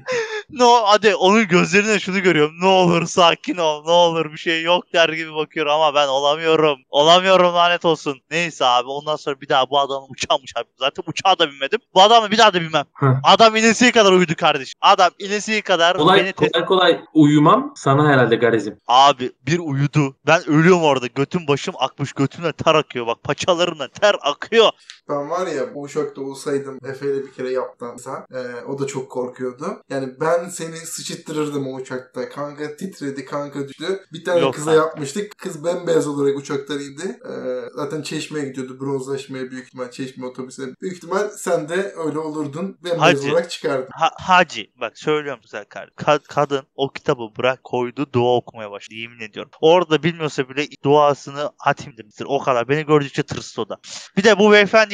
no 0.50 0.82
hadi 0.84 1.14
onun 1.14 1.48
gözlerine 1.48 1.98
şunu 2.00 2.20
görüyorum. 2.20 2.54
Ne 2.60 2.66
olur 2.66 3.06
sakin 3.06 3.56
ol 3.56 3.84
ne 3.84 3.90
olur 3.90 4.32
bir 4.32 4.38
şey 4.38 4.62
yok 4.62 4.92
der 4.92 5.08
gibi 5.08 5.34
bakıyorum 5.34 5.72
ama 5.72 5.94
ben 5.94 6.08
olamıyorum. 6.08 6.78
Olamıyorum 6.90 7.54
lanet 7.54 7.84
olsun. 7.84 8.20
Neyse 8.30 8.64
abi 8.64 8.88
ondan 8.88 9.16
sonra 9.16 9.40
bir 9.40 9.48
daha 9.48 9.70
bu 9.70 9.78
adamın 9.78 10.06
uçağmış 10.10 10.52
abi. 10.56 10.66
Zaten 10.78 11.04
uçağa 11.06 11.38
da 11.38 11.50
binmedim. 11.50 11.78
Bu 11.94 12.02
adamı 12.02 12.30
bir 12.30 12.38
daha 12.38 12.54
da 12.54 12.60
binmem. 12.60 12.84
Heh. 12.94 13.06
Adam 13.24 13.56
inesiye 13.56 13.92
kadar 13.92 14.12
uyudu 14.12 14.34
kardeşim. 14.36 14.78
Adam 14.80 15.10
inesiye 15.18 15.60
kadar 15.60 15.96
Kolay, 15.96 16.20
beni 16.20 16.32
kolay 16.32 16.64
kolay 16.64 17.00
uyumam 17.14 17.72
sana 17.76 18.08
herhalde 18.08 18.36
garezim. 18.36 18.78
Abi 18.88 19.32
bir 19.46 19.58
uyudu. 19.58 20.16
Ben 20.26 20.48
ölüyorum 20.48 20.82
orada. 20.82 21.06
Götüm 21.06 21.48
başım 21.48 21.74
akmış. 21.78 22.12
Götümden 22.12 22.52
ter 22.52 22.74
akıyor. 22.74 23.06
Bak 23.06 23.22
paçalarımdan 23.24 23.88
ter 24.00 24.16
akıyor. 24.22 24.70
Ben 25.08 25.30
var 25.30 25.46
ya 25.46 25.74
bu 25.74 25.82
uçakta 25.82 26.20
olsaydım 26.20 26.78
Efe'yle 26.84 27.22
bir 27.22 27.32
kere 27.32 27.50
yaptansa 27.52 28.26
e, 28.32 28.64
o 28.64 28.78
da 28.78 28.86
çok 28.86 29.10
korkuyordu. 29.10 29.82
Yani 29.90 30.08
ben 30.20 30.48
seni 30.48 30.76
sıçıttırırdım 30.76 31.66
o 31.66 31.74
uçakta. 31.74 32.28
Kanka 32.28 32.76
titredi, 32.76 33.24
kanka 33.24 33.68
düştü. 33.68 34.00
Bir 34.12 34.24
tane 34.24 34.40
Yok 34.40 34.54
kıza 34.54 34.74
yapmıştık. 34.74 35.38
Kız 35.38 35.64
bembeyaz 35.64 36.08
olarak 36.08 36.36
uçaktan 36.36 36.78
indi. 36.78 37.18
E, 37.28 37.32
zaten 37.74 38.02
çeşmeye 38.02 38.48
gidiyordu. 38.48 38.80
Bronzlaşmaya 38.80 39.50
büyük 39.50 39.66
ihtimal 39.66 39.90
çeşme 39.90 40.26
otobüsüne. 40.26 40.74
Büyük 40.82 40.96
ihtimal 40.96 41.28
sen 41.28 41.68
de 41.68 41.94
öyle 42.06 42.18
olurdun. 42.18 42.78
Bembeyaz 42.84 43.00
Hacı. 43.00 43.32
olarak 43.32 43.50
çıkardın. 43.50 43.88
Ha, 43.90 44.10
hacı 44.20 44.66
bak 44.80 44.98
söylüyorum 44.98 45.40
güzel 45.42 45.64
kardeşim. 45.64 45.94
Ka- 45.96 46.26
kadın 46.28 46.62
o 46.76 46.92
kitabı 46.92 47.22
bırak 47.38 47.64
koydu 47.64 48.06
dua 48.12 48.36
okumaya 48.36 48.70
başladı 48.70 48.94
yemin 48.94 49.20
ediyorum. 49.20 49.50
Orada 49.60 50.02
bilmiyorsa 50.02 50.48
bile 50.48 50.66
duasını 50.84 51.50
hatimdir. 51.58 52.06
O 52.26 52.38
kadar. 52.38 52.68
Beni 52.68 52.86
gördükçe 52.86 53.22
tırstı 53.22 53.62
o 53.62 53.68
da. 53.68 53.76
Bir 54.16 54.24
de 54.24 54.38
bu 54.38 54.52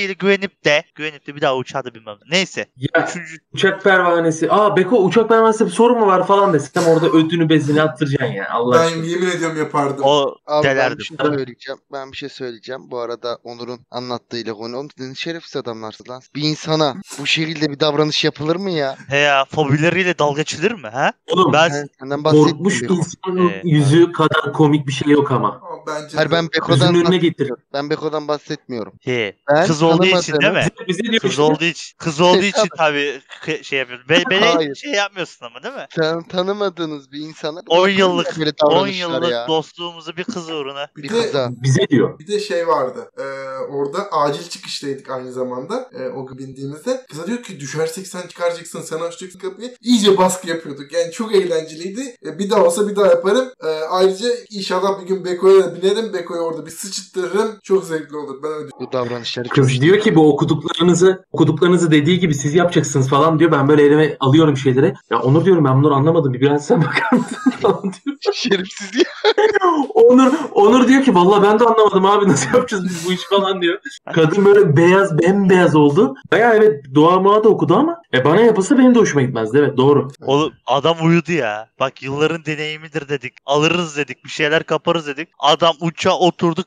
beyefendiyle 0.09 0.13
güvenip 0.13 0.65
de 0.65 0.85
güvenip 0.95 1.27
de 1.27 1.37
bir 1.37 1.41
daha 1.41 1.57
uçağa 1.57 1.85
da 1.85 1.95
binmem. 1.95 2.17
Neyse. 2.31 2.67
Ya 2.77 3.07
Üçüncü 3.09 3.39
uçak 3.53 3.85
pervanesi. 3.85 4.51
Aa 4.51 4.77
Beko 4.77 5.05
uçak 5.05 5.29
pervanesinde 5.29 5.69
bir 5.69 5.73
sorun 5.75 5.99
mu 5.99 6.07
var 6.07 6.27
falan 6.27 6.53
desem 6.53 6.85
orada 6.87 7.09
ödünü 7.09 7.49
bezini 7.49 7.83
attıracaksın 7.83 8.33
ya. 8.35 8.49
Allah 8.53 8.75
Ben 8.79 8.87
aşkına. 8.87 9.05
yemin 9.07 9.31
ediyorum 9.31 9.57
yapardım. 9.59 10.05
o 10.05 10.35
Abi 10.47 10.65
ben 10.67 10.75
Delerdim. 10.77 10.99
bir 10.99 11.05
şey 11.05 11.17
söyleyeceğim. 11.17 11.81
Ben 11.93 12.13
bir 12.13 12.17
şey 12.17 12.29
söyleyeceğim. 12.29 12.91
Bu 12.91 12.99
arada 12.99 13.39
Onur'un 13.45 13.81
anlattığıyla 13.91 14.55
konu. 14.55 14.77
Oğlum 14.77 14.89
sizin 14.99 15.15
şerefsiz 15.15 15.57
adamlarsınız 15.57 16.11
lan. 16.11 16.23
Bir 16.35 16.43
insana 16.43 16.95
bu 17.21 17.27
şekilde 17.27 17.71
bir 17.71 17.81
davranış 17.81 18.25
yapılır 18.25 18.57
mı 18.57 18.71
ya? 18.71 18.97
he 19.09 19.17
ya 19.19 19.45
fobileriyle 19.45 20.19
dalga 20.19 20.41
geçilir 20.41 20.73
mi 20.73 20.89
ha? 20.89 21.13
Oğlum 21.33 21.53
Ben 21.53 21.71
Ben 21.71 21.89
senden 21.99 22.23
korkmuş 22.23 22.75
bahsetmiyorum. 22.75 23.07
insanın 23.27 23.49
Ee, 23.49 23.61
yüzü 23.65 24.13
kadar 24.13 24.53
komik 24.53 24.87
bir 24.87 24.93
şey 24.93 25.09
yok 25.13 25.33
ama. 25.33 25.61
Bence 25.87 26.17
Hayır 26.17 26.31
ben 26.31 26.49
Beko'dan, 26.57 26.95
önüne 26.95 27.17
getir. 27.17 27.51
ben 27.73 27.91
Beko'dan 27.91 28.29
bahsetmiyorum. 28.29 28.93
he. 29.03 29.37
Ben 29.51 29.67
Kız 29.67 29.83
olduğu 29.83 30.07
için 30.07 30.41
değil 30.41 30.53
mi? 30.53 30.67
Bize 30.89 31.03
diyor 31.03 31.21
Kız 31.21 31.31
işte. 31.31 31.43
olduğu 31.43 31.65
için. 31.65 31.97
Kız 31.99 32.21
olduğu 32.21 32.43
için 32.43 32.69
tabii 32.79 33.21
şey 33.63 33.79
yapıyorsun. 33.79 34.09
Be 34.09 34.23
beni 34.31 34.77
şey 34.77 34.93
yapmıyorsun 34.93 35.47
ama 35.47 35.63
değil 35.63 35.75
mi? 35.75 35.87
Sen 35.97 36.23
tanımadığınız 36.29 37.13
bir 37.13 37.19
insana 37.21 37.61
10 37.69 37.77
yapılır 37.77 37.85
mı 37.85 37.91
yıllık 38.01 38.39
böyle 38.39 38.51
10 38.63 38.71
davranışlar 38.71 39.09
yıllık 39.15 39.31
ya. 39.33 39.49
dostluğumuzu 39.49 40.17
bir 40.17 40.25
kız 40.25 40.51
uğruna. 40.51 40.89
bir 40.97 41.03
Bir 41.03 41.09
de 41.09 41.23
kıza. 41.23 41.49
Bize 41.63 41.89
diyor. 41.89 42.19
Bir 42.19 42.27
de 42.27 42.41
şey 42.41 42.67
vardı. 42.69 43.11
Ee, 43.19 43.23
orada 43.59 43.99
acil 44.13 44.49
çıkıştaydık 44.49 45.11
aynı 45.11 45.33
zamanda. 45.33 45.91
Ee, 45.99 46.09
o 46.09 46.27
gün 46.27 46.39
bindiğimizde. 46.39 47.07
Kıza 47.11 47.27
diyor 47.27 47.43
ki 47.43 47.61
düşersek 47.61 48.07
sen 48.07 48.27
çıkaracaksın 48.27 48.81
sen 48.81 48.99
açacaksın 49.01 49.39
kapıyı. 49.39 49.77
İyice 49.83 50.19
baskı 50.19 50.49
yapıyorduk. 50.49 50.93
Yani 50.93 51.13
çok 51.13 51.35
eğlenceliydi. 51.35 52.17
Ee, 52.27 52.39
bir 52.39 52.51
daha 52.51 52.65
olsa 52.65 52.89
bir 52.89 52.97
daha 52.97 53.07
yaparım. 53.07 53.49
Ee, 53.65 53.67
ayrıca 53.91 54.29
inşallah 54.51 55.03
bir 55.03 55.07
gün 55.07 55.25
Beko'ya 55.25 55.74
da 55.75 55.83
binerim. 55.83 56.13
Beko'yu 56.13 56.41
orada 56.41 56.67
bir 56.67 56.71
sıçıttırırım. 56.71 57.51
Çok 57.63 57.85
zevkli 57.85 58.17
olur. 58.17 58.43
Ben 58.43 58.53
öyle 58.53 58.69
Bu 58.81 58.93
davranışları 58.93 59.49
çok 59.49 59.69
diyor 59.69 60.01
ki 60.01 60.15
bu 60.15 60.33
okuduklarınızı 60.33 61.25
okuduklarınızı 61.33 61.91
dediği 61.91 62.19
gibi 62.19 62.35
siz 62.35 62.55
yapacaksınız 62.55 63.09
falan 63.09 63.39
diyor. 63.39 63.53
Ben 63.53 63.69
böyle 63.69 63.83
elime 63.83 64.17
alıyorum 64.21 64.57
şeyleri. 64.57 64.95
Ya 65.11 65.19
Onur 65.19 65.45
diyorum 65.45 65.65
ben 65.65 65.79
bunları 65.83 65.95
anlamadım. 65.95 66.33
Bir 66.33 66.41
biraz 66.41 66.67
sen 66.67 66.83
bakar 66.83 67.13
mısın 67.13 67.51
falan 67.61 67.83
diyor. 67.83 68.17
şerefsiz 68.33 68.91
ya. 68.95 69.33
Onur, 69.95 70.33
Onur 70.53 70.89
diyor 70.89 71.03
ki 71.05 71.15
vallahi 71.15 71.43
ben 71.43 71.59
de 71.59 71.65
anlamadım 71.65 72.07
abi 72.07 72.29
nasıl 72.29 72.47
yapacağız 72.55 72.85
biz 72.85 73.07
bu 73.09 73.13
işi 73.13 73.29
falan 73.29 73.63
diyor. 73.63 73.79
Kadın 74.15 74.45
böyle 74.45 74.77
beyaz 74.77 75.19
bembeyaz 75.19 75.77
oldu. 75.77 76.15
Baya 76.33 76.55
evet 76.55 76.85
dua 76.95 77.21
mua 77.21 77.45
da 77.45 77.49
okudu 77.49 77.75
ama 77.75 78.03
e 78.15 78.25
bana 78.25 78.41
yapılsa 78.41 78.79
benim 78.79 78.95
de 78.95 78.99
hoşuma 78.99 79.23
gitmezdi. 79.23 79.59
Evet 79.59 79.77
doğru. 79.77 80.09
Oğlum 80.27 80.53
adam 80.67 80.97
uyudu 81.07 81.33
ya. 81.33 81.69
Bak 81.81 82.03
yılların 82.03 82.45
deneyimidir 82.45 83.09
dedik. 83.09 83.33
Alırız 83.47 83.97
dedik. 83.97 84.25
Bir 84.25 84.31
şeyler 84.31 84.63
kaparız 84.63 85.07
dedik. 85.07 85.29
Adam 85.39 85.75
uçağa 85.81 86.19
oturduk. 86.19 86.67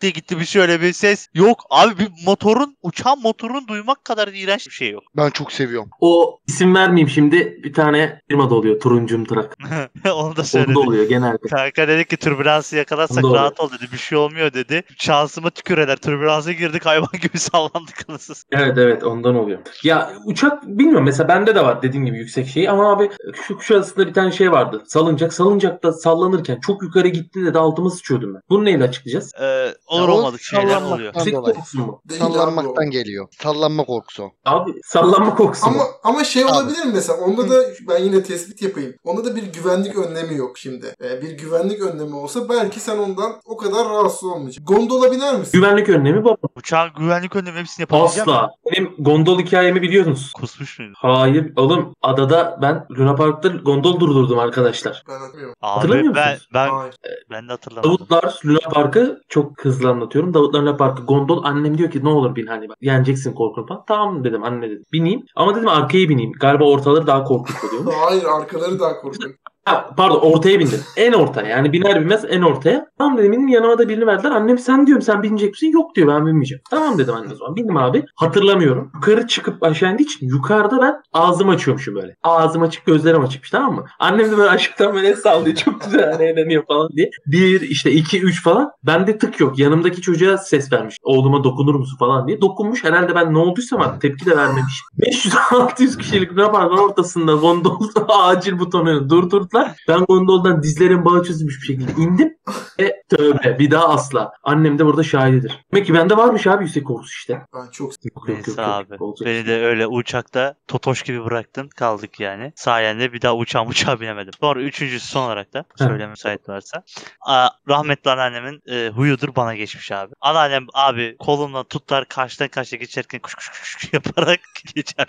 diye 0.00 0.12
gitti 0.12 0.40
bir 0.40 0.44
şöyle 0.44 0.80
bir 0.80 0.92
ses. 0.92 1.28
Yok 1.34 1.58
abi 1.70 1.98
bir 1.98 2.08
motorun 2.26 2.76
uçağın 2.82 3.22
motorunu 3.22 3.68
duymak 3.68 4.04
kadar 4.04 4.28
iğrenç 4.28 4.66
bir 4.66 4.72
şey 4.72 4.90
yok. 4.90 5.02
Ben 5.16 5.30
çok 5.30 5.52
seviyorum. 5.52 5.90
O 6.00 6.38
isim 6.48 6.74
vermeyeyim 6.74 7.08
şimdi 7.08 7.60
bir 7.64 7.72
tane 7.72 8.20
firmada 8.30 8.54
oluyor. 8.54 8.80
Turuncum 8.80 9.24
Trak. 9.24 9.56
Onu 10.04 10.12
da 10.14 10.14
Onda 10.14 10.44
söyledi. 10.44 10.78
oluyor 10.78 11.08
genelde. 11.08 11.48
Kanka 11.50 11.88
dedi 11.88 12.04
ki 12.04 12.16
türbülansı 12.38 12.76
yakalarsak 12.76 13.22
Doğru. 13.22 13.34
rahat 13.34 13.60
ol 13.60 13.70
dedi. 13.70 13.92
Bir 13.92 13.98
şey 13.98 14.18
olmuyor 14.18 14.52
dedi. 14.52 14.82
Şansıma 14.98 15.50
tüküreler. 15.50 15.96
Türbülansa 15.96 16.52
girdik 16.52 16.86
hayvan 16.86 17.08
gibi 17.22 17.38
sallandık 17.38 18.04
anasız. 18.08 18.44
Evet 18.52 18.78
evet 18.78 19.04
ondan 19.04 19.34
oluyor. 19.36 19.58
Ya 19.84 20.12
uçak 20.24 20.62
bilmiyorum 20.66 21.04
mesela 21.04 21.28
bende 21.28 21.54
de 21.54 21.64
var 21.64 21.82
dediğim 21.82 22.06
gibi 22.06 22.18
yüksek 22.18 22.48
şey 22.48 22.68
ama 22.68 22.92
abi 22.92 23.10
şu 23.46 23.56
kuşadasında 23.56 24.06
bir 24.06 24.14
tane 24.14 24.32
şey 24.32 24.52
vardı. 24.52 24.82
Salıncak. 24.86 25.32
Salıncakta 25.32 25.92
sallanırken 25.92 26.60
çok 26.60 26.82
yukarı 26.82 27.08
gittiğinde 27.08 27.54
de 27.54 27.58
altıma 27.58 27.90
sıçıyordum 27.90 28.34
ben. 28.34 28.40
Bunu 28.50 28.64
neyle 28.64 28.84
açıklayacağız? 28.84 29.32
Ee, 29.40 29.74
olur 29.86 30.08
Ya 30.08 30.14
olmadık 30.14 30.40
şeyler 30.40 30.82
oluyor. 30.82 31.14
Yüksek 31.14 31.34
korkusu 31.34 31.78
mu? 31.78 32.00
değil 32.08 32.22
abi 32.24 32.30
o. 32.30 32.32
Sallanmaktan 32.32 32.90
geliyor. 32.90 33.28
Sallanma 33.42 33.84
korkusu. 33.84 34.30
Abi 34.44 34.70
sallanma 34.84 35.34
korkusu 35.34 35.70
mu? 35.70 35.72
Ama 35.76 35.84
ama 36.04 36.24
şey 36.24 36.44
Abi. 36.44 36.52
olabilir 36.52 36.84
mi 36.84 36.92
mesela? 36.94 37.18
Onda 37.18 37.50
da 37.50 37.64
ben 37.88 37.98
yine 38.04 38.22
tespit 38.22 38.62
yapayım. 38.62 38.94
Onda 39.04 39.24
da 39.24 39.36
bir 39.36 39.42
güvenlik 39.42 39.98
önlemi 39.98 40.36
yok 40.36 40.58
şimdi. 40.58 40.94
Ee, 41.04 41.22
bir 41.22 41.30
güvenlik 41.30 41.80
önlemi 41.82 42.14
olsa 42.16 42.27
belki 42.48 42.80
sen 42.80 42.98
ondan 42.98 43.32
o 43.44 43.56
kadar 43.56 43.88
rahatsız 43.88 44.24
olmayacaksın. 44.24 44.64
Gondola 44.76 45.12
biner 45.12 45.36
misin? 45.38 45.60
Güvenlik 45.60 45.88
önlemi 45.88 46.24
bu. 46.24 46.36
Uçağın 46.56 46.90
güvenlik 46.98 47.36
önlemi 47.36 47.58
hepsini 47.58 47.82
yapabileceğim 47.82 48.28
mi? 48.28 48.34
Asla. 48.34 48.50
Benim 48.72 48.94
gondol 48.98 49.38
hikayemi 49.38 49.82
biliyorsunuz. 49.82 50.32
Kusmuş 50.32 50.78
muydu? 50.78 50.92
Hayır 50.96 51.52
oğlum 51.56 51.94
adada 52.02 52.58
ben 52.62 52.86
Luna 52.98 53.14
Park'ta 53.14 53.48
gondol 53.48 54.00
durdurdum 54.00 54.38
arkadaşlar. 54.38 55.02
Ben 55.08 55.12
hatırlamıyorum. 55.14 55.54
Hatırlamıyor 55.60 56.10
Abi 56.12 56.16
ben, 56.16 56.32
musunuz? 56.32 56.48
ben, 56.54 56.68
Hayır. 56.68 56.94
ben 57.30 57.48
de 57.48 57.52
hatırlamadım. 57.52 57.90
Davutlar 57.90 58.40
Luna 58.44 58.58
Park'ı 58.72 59.20
çok 59.28 59.64
hızlı 59.64 59.88
anlatıyorum. 59.88 60.34
Davutlar 60.34 60.60
Luna 60.60 60.76
Park'ı 60.76 61.02
gondol 61.02 61.44
annem 61.44 61.78
diyor 61.78 61.90
ki 61.90 62.04
ne 62.04 62.08
olur 62.08 62.36
bin 62.36 62.46
hani 62.46 62.68
bak 62.68 62.76
yeneceksin 62.80 63.34
korkunu 63.34 63.66
falan. 63.66 63.84
Tamam 63.88 64.24
dedim 64.24 64.44
anne 64.44 64.66
dedim. 64.70 64.84
Bineyim 64.92 65.22
ama 65.36 65.54
dedim 65.56 65.68
arkaya 65.68 66.08
bineyim. 66.08 66.32
Galiba 66.32 66.64
ortaları 66.64 67.06
daha 67.06 67.24
korkunç 67.24 67.56
oluyor. 67.64 67.94
Hayır 68.08 68.24
arkaları 68.24 68.80
daha 68.80 69.00
korkunç. 69.00 69.32
Ha, 69.68 69.90
pardon 69.96 70.20
ortaya 70.20 70.60
bindim. 70.60 70.80
En 70.96 71.12
orta 71.12 71.42
yani 71.42 71.72
biner 71.72 72.00
binmez 72.00 72.24
en 72.28 72.42
ortaya. 72.42 72.86
Tamam 72.98 73.18
dedim 73.18 73.32
benim 73.32 73.48
yanıma 73.48 73.78
da 73.78 73.88
birini 73.88 74.06
verdiler. 74.06 74.30
Annem 74.30 74.58
sen 74.58 74.86
diyorum 74.86 75.02
sen 75.02 75.22
binecek 75.22 75.50
misin? 75.50 75.70
Yok 75.72 75.94
diyor 75.94 76.08
ben 76.08 76.26
binmeyeceğim. 76.26 76.62
Tamam 76.70 76.98
dedim 76.98 77.14
anne 77.14 77.32
o 77.32 77.36
zaman. 77.36 77.56
Bindim 77.56 77.76
abi. 77.76 78.04
Hatırlamıyorum. 78.16 78.90
Yukarı 78.94 79.26
çıkıp 79.26 79.62
aşağı 79.62 79.92
indiği 79.92 80.02
için 80.04 80.26
yukarıda 80.28 80.82
ben 80.82 80.94
ağzımı 81.12 81.52
açıyormuşum 81.52 81.94
böyle. 81.94 82.16
Ağzım 82.22 82.62
açık 82.62 82.86
gözlerim 82.86 83.24
açıkmış 83.24 83.50
tamam 83.50 83.74
mı? 83.74 83.84
Annem 83.98 84.32
de 84.32 84.36
böyle 84.36 84.50
aşktan 84.50 84.94
böyle 84.94 85.16
sallıyor. 85.16 85.56
Çok 85.56 85.80
güzel 85.84 86.12
hani 86.12 86.24
eğleniyor 86.24 86.66
falan 86.66 86.88
diye. 86.96 87.10
Bir 87.26 87.60
işte 87.60 87.90
iki 87.92 88.20
üç 88.22 88.42
falan. 88.42 88.70
Bende 88.82 89.18
tık 89.18 89.40
yok. 89.40 89.58
Yanımdaki 89.58 90.00
çocuğa 90.00 90.38
ses 90.38 90.72
vermiş. 90.72 90.96
Oğluma 91.02 91.44
dokunur 91.44 91.74
musun 91.74 91.96
falan 91.98 92.28
diye. 92.28 92.40
Dokunmuş. 92.40 92.84
Herhalde 92.84 93.14
ben 93.14 93.34
ne 93.34 93.38
olduysam 93.38 93.80
artık 93.80 94.00
tepki 94.00 94.26
de 94.26 94.36
vermemiş. 94.36 94.82
500-600 94.98 95.98
kişilik 95.98 96.36
rabarban 96.36 96.78
ortasında 96.78 97.32
gondolda 97.32 98.08
acil 98.08 98.58
butonu 98.58 99.10
durdurdular. 99.10 99.57
Ben 99.88 100.00
gondoldan 100.04 100.62
dizlerim 100.62 101.04
bağı 101.04 101.24
çözülmüş 101.24 101.60
bir 101.62 101.66
şekilde 101.66 101.92
indim. 102.02 102.34
Ve 102.80 103.02
tövbe 103.08 103.58
bir 103.58 103.70
daha 103.70 103.88
asla. 103.88 104.32
Annem 104.42 104.78
de 104.78 104.86
burada 104.86 105.02
şahididir. 105.02 105.64
Demek 105.72 105.86
ki 105.86 105.94
bende 105.94 106.16
varmış 106.16 106.46
abi 106.46 106.64
yüksek 106.64 106.86
korkusu 106.86 107.10
işte. 107.10 107.42
Ben 107.54 107.70
çok 107.70 107.88
Yok, 107.88 107.98
yok, 108.16 108.28
Neyse 108.28 108.50
yok, 108.50 108.58
yok. 108.58 108.68
abi. 108.68 108.94
Olacak 109.00 109.26
Beni 109.26 109.46
de 109.46 109.64
öyle 109.64 109.86
uçakta 109.86 110.54
totoş 110.68 111.02
gibi 111.02 111.24
bıraktın. 111.24 111.68
Kaldık 111.68 112.20
yani. 112.20 112.52
Sayende 112.56 113.12
bir 113.12 113.22
daha 113.22 113.36
uçağım 113.36 113.68
uçağa 113.68 114.00
binemedim. 114.00 114.32
Sonra 114.40 114.60
üçüncüsü 114.62 115.06
son 115.08 115.26
olarak 115.26 115.54
da 115.54 115.58
Heh. 115.58 115.86
söyleme 115.86 116.06
müsait 116.10 116.48
varsa. 116.48 116.82
Aa, 117.20 117.48
rahmetli 117.68 118.10
anneannemin 118.10 118.60
e, 118.70 118.88
huyudur 118.88 119.36
bana 119.36 119.54
geçmiş 119.54 119.92
abi. 119.92 120.12
Anneannem 120.20 120.66
abi 120.74 121.16
kolumla 121.18 121.64
tutlar 121.64 122.04
karşıdan 122.08 122.48
karşıya 122.48 122.78
geçerken 122.80 123.20
kuş 123.20 123.34
kuş 123.34 123.48
kuş 123.50 123.92
yaparak 123.92 124.40
geçer. 124.74 125.06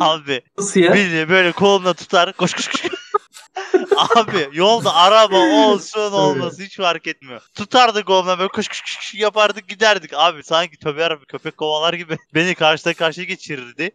abi 0.00 0.40
Nasıl 0.58 0.80
ya? 0.80 0.94
Bildiğin 0.94 1.28
böyle 1.28 1.52
kolumla 1.52 1.94
tutar 1.94 2.32
koş 2.32 2.54
koş 2.54 2.68
koş. 2.68 2.99
Abi 4.16 4.48
yolda 4.52 4.94
araba 4.94 5.36
olsun 5.38 6.12
olmasın 6.12 6.64
hiç 6.64 6.76
fark 6.76 7.06
etmiyor. 7.06 7.40
Tutardık 7.54 8.06
kolumla 8.06 8.38
böyle 8.38 8.48
koş 8.48 8.68
koş 8.68 8.80
koş 8.80 9.14
yapardık 9.14 9.68
giderdik. 9.68 10.10
Abi 10.14 10.42
sanki 10.42 10.78
tövbe 10.78 11.00
yarabbim 11.00 11.26
köpek 11.28 11.56
kovalar 11.56 11.94
gibi 11.94 12.16
beni 12.34 12.54
karşıdan 12.54 12.92
karşıya 12.92 13.26
geçirirdi. 13.26 13.90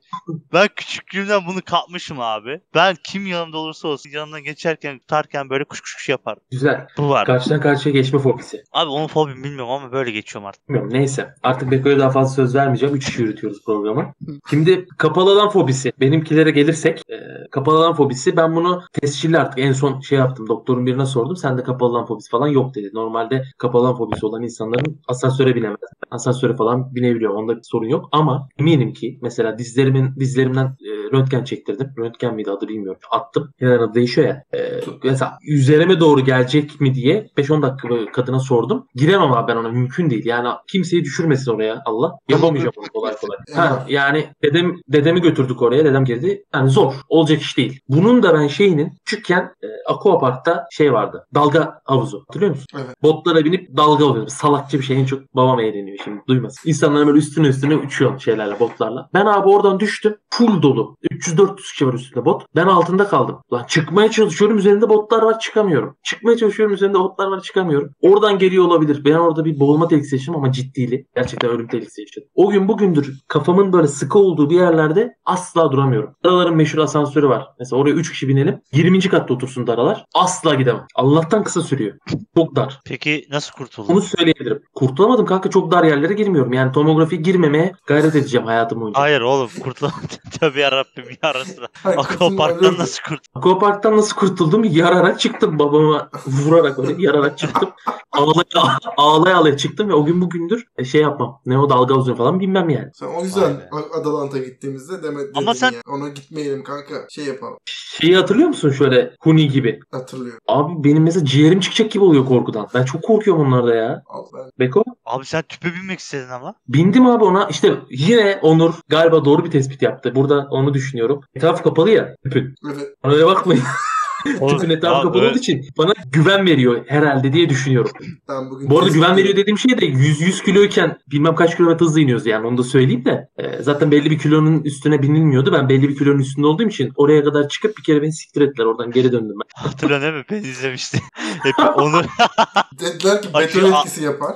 Ben 0.54 0.68
küçüklüğümden 0.76 1.42
bunu 1.48 1.62
kapmışım 1.62 2.20
abi. 2.20 2.62
Ben 2.76 2.96
kim 3.04 3.28
yanımda 3.28 3.58
olursa 3.58 3.88
olsun 3.88 4.10
yanından 4.10 4.44
geçerken 4.44 5.00
tutarken 5.00 5.50
böyle 5.50 5.64
kuş 5.64 5.82
kuş 5.82 5.96
kuş 5.96 6.10
yapardım. 6.10 6.44
Güzel. 6.52 6.88
Bu 6.98 7.10
var. 7.10 7.26
Karşıdan 7.26 7.62
karşıya 7.62 7.94
geçme 7.94 8.20
fobisi. 8.20 8.64
Abi 8.72 8.90
onun 8.90 9.08
fobim 9.08 9.44
bilmiyorum 9.44 9.72
ama 9.72 9.92
böyle 9.92 10.12
geçiyorum 10.12 10.48
artık. 10.48 10.70
Bilmiyorum 10.70 10.94
neyse. 10.94 11.34
Artık 11.44 11.72
Beko'ya 11.72 12.00
daha 12.00 12.10
fazla 12.10 12.36
söz 12.36 12.56
vermeyeceğim. 12.56 12.96
3 12.96 13.06
kişi 13.06 13.22
yürütüyoruz 13.22 13.66
programı. 13.66 14.14
Şimdi 14.50 14.88
kapalı 14.98 15.32
alan 15.32 15.50
fobisi. 15.50 15.94
Benimkilere 16.00 16.52
gelirsek 16.52 17.02
e, 17.10 17.16
kapalı 17.52 17.78
alan 17.78 17.94
fobisi 17.94 18.38
ben 18.38 18.56
bunu 18.56 18.84
tescilli 18.94 19.38
artık 19.40 19.55
en 19.58 19.72
son 19.72 20.00
şey 20.00 20.18
yaptım. 20.18 20.48
Doktorun 20.48 20.86
birine 20.86 21.06
sordum. 21.06 21.36
Sende 21.36 21.64
kapalı 21.64 21.90
alan 21.90 22.06
fobisi 22.06 22.30
falan 22.30 22.48
yok 22.48 22.76
dedi. 22.76 22.90
Normalde 22.94 23.44
kapalı 23.58 23.88
alan 23.88 23.98
fobisi 23.98 24.26
olan 24.26 24.44
insanların 24.44 25.02
asansöre 25.08 25.56
binemez. 25.56 25.80
Asansöre 26.12 26.56
falan 26.56 26.96
binebiliyor. 26.96 27.34
Onda 27.34 27.58
bir 27.58 27.64
sorun 27.64 27.88
yok. 27.88 28.10
Ama 28.12 28.50
eminim 28.60 28.94
ki 28.94 29.20
mesela 29.22 29.58
dizlerimin 29.58 30.16
dizlerimden 30.20 30.66
e, 30.66 30.92
röntgen 31.14 31.44
çektirdim. 31.44 31.88
Röntgen 31.98 32.36
miydi 32.36 32.52
adı 32.52 32.68
bilmiyorum. 32.68 33.02
Attım. 33.12 33.50
Adı 33.62 33.94
değişiyor 33.94 34.28
ya. 34.28 34.44
E, 34.54 34.82
mesela 35.04 35.38
üzerime 35.48 36.00
doğru 36.00 36.22
gelecek 36.22 36.82
mi 36.82 36.96
diye 36.96 37.28
5-10 37.38 37.62
dakika 37.62 38.12
kadına 38.12 38.40
sordum. 38.40 38.88
Giremem 38.96 39.34
abi 39.34 39.52
ben 39.52 39.58
ona 39.58 39.70
mümkün 39.70 40.10
değil. 40.10 40.26
Yani 40.26 40.50
kimseyi 40.72 41.04
düşürmesin 41.04 41.52
oraya 41.52 41.82
Allah. 41.86 42.12
Yapamayacağım 42.30 42.74
onu 42.78 42.88
kolay 42.94 43.16
kolay. 43.16 43.38
Ha, 43.54 43.86
yani 43.90 44.26
dedem 44.44 44.76
dedemi 44.88 45.22
götürdük 45.22 45.62
oraya. 45.62 45.86
Dedem 45.86 46.06
geldi. 46.06 46.44
Yani 46.54 46.70
zor. 46.70 46.94
Olacak 47.10 47.42
iş 47.42 47.58
değil. 47.58 47.80
Bunun 47.90 48.24
da 48.24 48.34
ben 48.34 48.48
şeyinin 48.48 48.92
küçükken 49.06 49.42
e, 49.64 49.68
Aquapark'ta 49.94 50.68
şey 50.72 50.94
vardı. 50.94 51.28
Dalga 51.36 51.82
havuzu. 51.86 52.24
Hatırlıyor 52.28 52.52
musun? 52.52 52.66
Evet. 52.76 52.96
Botlara 53.04 53.46
binip 53.46 53.78
dalga 53.78 54.06
oluyordu. 54.06 54.30
Salakça 54.30 54.78
bir 54.78 54.84
şey. 54.84 54.98
En 54.98 55.06
çok 55.06 55.36
babam 55.36 55.60
eğleniyor 55.60 55.98
şimdi. 56.04 56.22
Duymasın. 56.28 56.70
İnsanlar 56.70 57.08
böyle 57.08 57.18
üstüne 57.18 57.48
üstüne 57.48 57.76
uçuyor 57.76 58.20
şeylerle 58.20 58.60
botlarla. 58.60 59.10
Ben 59.14 59.26
abi 59.26 59.50
oradan 59.50 59.80
düştüm. 59.80 60.16
Full 60.30 60.62
dolu. 60.62 60.95
300-400 61.08 61.56
kişi 61.56 61.88
var 61.88 61.94
üstünde 61.94 62.26
bot. 62.26 62.46
Ben 62.56 62.66
altında 62.66 63.08
kaldım. 63.08 63.40
Lan 63.54 63.64
çıkmaya 63.64 64.12
çalışıyorum. 64.12 64.58
Üzerinde 64.58 64.90
botlar 64.90 65.22
var 65.22 65.40
çıkamıyorum. 65.40 65.98
Çıkmaya 66.04 66.38
çalışıyorum. 66.38 66.76
Üzerinde 66.76 67.00
botlar 67.00 67.28
var 67.28 67.42
çıkamıyorum. 67.42 67.90
Oradan 68.02 68.40
geliyor 68.40 68.66
olabilir. 68.66 69.06
Ben 69.06 69.14
orada 69.14 69.46
bir 69.46 69.60
boğulma 69.60 69.88
tehlikesi 69.88 70.16
yaşadım 70.16 70.36
ama 70.36 70.52
ciddili. 70.52 71.06
Gerçekten 71.16 71.50
ölüm 71.50 71.68
tehlikesi 71.68 72.02
yaşadım. 72.02 72.30
O 72.36 72.50
gün 72.50 72.68
bugündür 72.68 73.14
kafamın 73.28 73.74
böyle 73.74 73.88
sıkı 73.88 74.20
olduğu 74.20 74.50
bir 74.50 74.56
yerlerde 74.56 75.16
asla 75.26 75.72
duramıyorum. 75.72 76.16
Daraların 76.24 76.56
meşhur 76.56 76.80
asansörü 76.80 77.30
var. 77.30 77.48
Mesela 77.60 77.80
oraya 77.82 77.92
3 77.92 78.12
kişi 78.12 78.28
binelim. 78.28 78.62
20. 78.74 79.00
katta 79.00 79.34
otursun 79.34 79.68
daralar. 79.68 80.06
Asla 80.14 80.56
gidemem. 80.56 80.86
Allah'tan 80.96 81.44
kısa 81.44 81.62
sürüyor. 81.62 81.98
Çok 82.36 82.56
dar. 82.56 82.80
Peki 82.86 83.26
nasıl 83.32 83.54
kurtuldun? 83.54 83.94
Onu 83.94 84.02
söyleyebilirim. 84.02 84.62
Kurtulamadım 84.76 85.26
kanka 85.26 85.50
çok 85.50 85.72
dar 85.72 85.84
yerlere 85.84 86.14
girmiyorum. 86.14 86.54
Yani 86.54 86.72
tomografi 86.72 87.22
girmemeye 87.22 87.72
gayret 87.88 88.16
edeceğim 88.16 88.48
hayatım 88.48 88.82
boyunca. 88.82 89.00
Hayır 89.00 89.22
oğlum 89.22 89.50
kurtulamadın. 89.64 90.08
Tövbe 90.40 90.60
yarabbim 90.98 91.18
yarasına. 91.24 91.68
Ölürdü. 91.86 92.78
nasıl 92.78 93.04
kurtuldun? 93.04 93.40
Aquapark'tan 93.40 93.98
nasıl 93.98 94.16
kurtuldum? 94.16 94.64
Yararak 94.64 95.20
çıktım 95.20 95.60
babama 95.60 96.10
vurarak 96.28 96.80
öyle 96.80 96.96
yararak 96.98 97.38
çıktım. 97.38 97.70
Ağlaya 98.12 98.78
ağlaya 98.98 99.38
ağlaya 99.38 99.58
çıktım 99.58 99.90
ve 99.90 99.94
o 99.94 100.06
gün 100.06 100.22
bugündür 100.22 100.66
e, 100.78 100.86
şey 100.86 101.02
yapmam. 101.02 101.42
Ne 101.46 101.60
o 101.60 101.70
dalga 101.70 101.94
uzun 101.94 102.16
falan 102.16 102.40
bilmem 102.40 102.70
yani. 102.70 102.90
Sen 102.94 103.08
o 103.08 103.24
yüzden 103.24 103.70
Adalant'a 104.02 104.38
gittiğimizde 104.38 105.04
demet 105.04 105.30
Ama 105.36 105.56
sen- 105.56 105.72
ya. 105.72 105.82
Ona 105.88 106.10
gitmeyelim 106.10 106.64
kanka. 106.64 107.08
Şey 107.10 107.26
yapalım. 107.26 107.58
Şeyi 108.02 108.16
hatırlıyor 108.16 108.48
musun 108.48 108.72
şöyle 108.72 109.16
Huni 109.20 109.50
gibi? 109.50 109.80
Hatırlıyorum. 109.92 110.40
Abi 110.48 110.84
benim 110.84 111.04
mesela 111.04 111.26
ciğerim 111.26 111.60
çıkacak 111.60 111.92
gibi 111.92 112.04
oluyor 112.04 112.26
korkudan. 112.26 112.68
Ben 112.74 112.84
çok 112.84 113.04
korkuyorum 113.04 113.48
onlarda 113.48 113.76
ya. 113.76 114.04
Al 114.08 114.26
ben. 114.34 114.52
Beko? 114.60 114.84
Abi 115.06 115.26
sen 115.26 115.44
tüpe 115.50 115.74
binmek 115.74 116.00
istedin 116.00 116.30
ama. 116.30 116.56
Bindim 116.68 117.06
abi 117.06 117.24
ona. 117.24 117.48
İşte 117.50 117.74
yine 117.90 118.40
Onur 118.42 118.74
galiba 118.88 119.26
doğru 119.26 119.46
bir 119.46 119.52
tespit 119.52 119.82
yaptı. 119.82 120.16
Burada 120.16 120.48
onu 120.52 120.74
düşünüyorum. 120.76 121.22
Etraf 121.36 121.64
kapalı 121.64 121.92
ya. 121.92 122.16
Tüpün. 122.24 122.56
Evet. 122.74 122.88
Bana 123.04 123.14
öyle 123.14 123.26
bakmayın. 123.26 123.64
Etrafı 124.30 124.96
abi 124.96 125.04
kapalı 125.04 125.30
olduğu 125.30 125.38
için 125.38 125.66
bana 125.78 125.94
güven 126.12 126.46
veriyor 126.46 126.86
herhalde 126.88 127.34
diye 127.34 127.50
düşünüyorum. 127.50 127.92
Ben 128.30 128.50
bugün 128.50 128.70
Bu 128.70 128.80
arada 128.80 128.90
güven 128.90 129.12
veriyor 129.12 129.34
ediyorum. 129.34 129.42
dediğim 129.42 129.58
şey 129.58 129.78
de 129.82 129.86
100 129.86 130.22
100 130.22 130.42
kiloyken 130.42 130.98
bilmem 131.12 131.36
kaç 131.36 131.58
kilometre 131.58 131.86
hızla 131.86 132.00
iniyoruz 132.00 132.26
yani 132.26 132.48
onu 132.48 132.58
da 132.58 132.64
söyleyeyim 132.64 133.06
de. 133.06 133.30
Ee, 133.38 133.64
zaten 133.64 133.92
belli 133.92 134.12
bir 134.12 134.20
kilonun 134.20 134.64
üstüne 134.64 135.02
binilmiyordu. 135.02 135.54
Ben 135.54 135.70
belli 135.70 135.90
bir 135.90 135.98
kilonun 135.98 136.20
üstünde 136.20 136.48
olduğum 136.48 136.68
için 136.68 136.92
oraya 136.96 137.24
kadar 137.24 137.50
çıkıp 137.50 137.78
bir 137.78 137.84
kere 137.84 138.02
beni 138.02 138.14
siktir 138.14 138.42
ettiler. 138.42 138.66
Oradan 138.66 138.92
geri 138.92 139.12
döndüm 139.12 139.36
ben. 139.44 139.64
Hatırlıyorsun 139.70 140.08
değil 140.08 140.16
mi? 140.18 140.26
Ben 140.32 140.50
izlemiştim. 140.50 141.02
Hep 141.44 141.78
onu 141.78 142.02
Dediler 142.80 143.22
ki 143.22 143.28
beton 143.40 143.72
etkisi 143.72 144.04
yapar. 144.04 144.36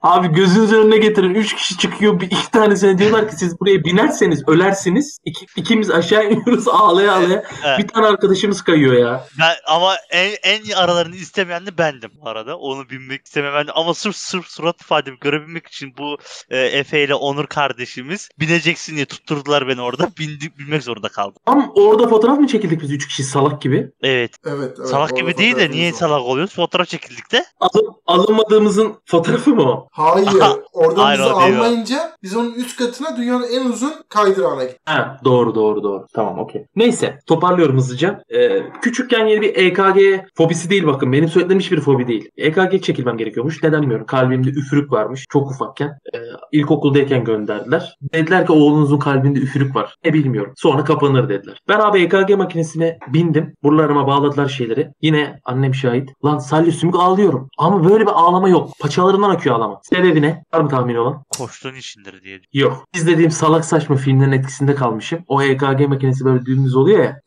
Abi 0.00 0.28
gözünüzün 0.28 0.76
önüne 0.76 0.96
getirin. 0.98 1.34
3 1.34 1.54
kişi 1.56 1.78
çıkıyor. 1.78 2.20
Bir, 2.20 2.26
iki 2.26 2.50
tanesine 2.50 2.98
diyorlar 2.98 3.28
ki 3.28 3.36
siz 3.36 3.60
buraya 3.60 3.84
binerseniz 3.84 4.48
ölersiniz. 4.48 5.18
İki, 5.24 5.46
ikimiz 5.56 5.90
aşağı 5.90 6.24
iniyoruz 6.30 6.68
ağlaya 6.68 7.12
ağlaya. 7.12 7.42
Evet. 7.66 7.78
Bir 7.78 7.88
tane 7.88 8.06
arkadaşımız 8.06 8.62
kayıyor 8.62 8.79
ya. 8.88 9.24
ben, 9.38 9.54
ama 9.66 9.96
en, 10.10 10.36
en 10.42 10.70
aralarını 10.70 11.16
istemeyen 11.16 11.66
de 11.66 11.78
bendim 11.78 12.10
bu 12.14 12.28
arada. 12.28 12.56
Onu 12.58 12.90
binmek 12.90 13.26
istemeyendim. 13.26 13.74
Ama 13.76 13.94
sırf 13.94 14.16
sırf 14.16 14.46
surat 14.46 14.80
ifademi 14.80 15.18
görebilmek 15.18 15.66
için 15.66 15.94
bu 15.98 16.18
e, 16.50 16.58
Efe 16.58 17.04
ile 17.04 17.14
Onur 17.14 17.46
kardeşimiz 17.46 18.28
bineceksin 18.40 18.96
diye 18.96 19.06
tutturdular 19.06 19.68
beni 19.68 19.80
orada. 19.80 20.08
Bindik, 20.18 20.58
binmek 20.58 20.82
zorunda 20.82 21.08
kaldım. 21.08 21.42
Tam 21.46 21.72
orada 21.74 22.08
fotoğraf 22.08 22.38
mı 22.38 22.46
çekildik 22.46 22.82
biz 22.82 22.90
3 22.90 23.08
kişi 23.08 23.24
salak 23.24 23.62
gibi? 23.62 23.90
Evet. 24.02 24.34
Evet. 24.46 24.74
evet 24.78 24.88
salak 24.88 25.16
gibi 25.16 25.36
değil 25.36 25.56
de 25.56 25.70
niye 25.70 25.92
var. 25.92 25.98
salak 25.98 26.22
oluyoruz? 26.22 26.54
Fotoğraf 26.54 26.88
çekildik 26.88 27.32
de. 27.32 27.44
Alın, 27.60 27.94
alınmadığımızın 28.06 28.94
fotoğrafı 29.04 29.50
mı 29.50 29.62
o? 29.62 29.88
Hayır. 29.92 30.28
Oradan 30.72 31.02
Hayır, 31.02 31.20
bizi 31.20 31.30
almayınca 31.30 32.16
biz 32.22 32.36
onun 32.36 32.52
üst 32.52 32.78
katına 32.78 33.16
dünyanın 33.16 33.46
en 33.52 33.64
uzun 33.64 33.94
kaydırağına 34.08 34.64
gittik. 34.64 34.80
Ha, 34.86 35.20
doğru 35.24 35.54
doğru 35.54 35.82
doğru. 35.82 36.06
Tamam 36.14 36.38
okey. 36.38 36.66
Neyse 36.76 37.18
toparlıyorum 37.26 37.76
hızlıca. 37.76 38.22
Ee, 38.34 38.62
küçükken 38.82 39.26
yeni 39.26 39.40
bir 39.40 39.56
EKG 39.56 40.26
fobisi 40.34 40.70
değil 40.70 40.86
bakın. 40.86 41.12
Benim 41.12 41.28
söylediğim 41.28 41.60
hiçbir 41.60 41.80
fobi 41.80 42.08
değil. 42.08 42.28
EKG 42.36 42.82
çekilmem 42.82 43.16
gerekiyormuş. 43.16 43.62
Neden 43.62 43.82
bilmiyorum. 43.82 44.06
Kalbimde 44.06 44.48
üfürük 44.48 44.92
varmış. 44.92 45.24
Çok 45.28 45.50
ufakken. 45.50 45.88
Ee, 46.14 46.18
ilkokuldayken 46.52 47.24
gönderdiler. 47.24 47.96
Dediler 48.14 48.46
ki 48.46 48.52
oğlunuzun 48.52 48.98
kalbinde 48.98 49.38
üfürük 49.38 49.76
var. 49.76 49.96
E 50.04 50.12
bilmiyorum. 50.12 50.52
Sonra 50.56 50.84
kapanır 50.84 51.28
dediler. 51.28 51.58
Ben 51.68 51.78
abi 51.78 52.02
EKG 52.02 52.36
makinesine 52.36 52.98
bindim. 53.08 53.54
Buralarıma 53.62 54.06
bağladılar 54.06 54.48
şeyleri. 54.48 54.88
Yine 55.02 55.40
annem 55.44 55.74
şahit. 55.74 56.10
Lan 56.24 56.38
salya 56.38 56.72
sümük 56.72 56.94
ağlıyorum. 56.98 57.48
Ama 57.58 57.88
böyle 57.88 58.06
bir 58.06 58.12
ağlama 58.12 58.48
yok. 58.48 58.70
Paçalarından 58.80 59.30
akıyor 59.30 59.54
ağlama. 59.54 59.80
Sebebi 59.82 60.22
ne? 60.22 60.44
Var 60.54 60.60
mı 60.60 60.68
tahmin 60.68 60.94
olan? 60.94 61.24
Koştuğun 61.38 61.74
içindir 61.74 62.22
diye. 62.22 62.40
Yok. 62.52 62.84
İzlediğim 62.94 63.30
salak 63.30 63.64
saçma 63.64 63.96
filmlerin 63.96 64.32
etkisinde 64.32 64.74
kalmışım. 64.74 65.20
O 65.26 65.42
EKG 65.42 65.88
makinesi 65.88 66.24
böyle 66.24 66.46
dümdüz 66.46 66.76
oluyor 66.76 66.98
ya. 67.04 67.20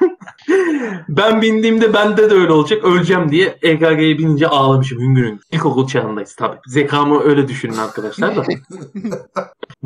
ben 1.08 1.42
bindiğimde 1.42 1.94
bende 1.94 2.30
de 2.30 2.34
öyle 2.34 2.52
olacak. 2.52 2.84
Öleceğim 2.84 3.30
diye 3.30 3.58
EKG'ye 3.62 4.18
binince 4.18 4.48
ağlamışım 4.48 5.00
hüngür 5.00 5.24
hüngür. 5.24 5.42
İlkokul 5.52 5.86
çağındayız 5.86 6.34
tabii. 6.36 6.56
Zekamı 6.66 7.22
öyle 7.22 7.48
düşünün 7.48 7.76
arkadaşlar 7.76 8.36
da. 8.36 8.44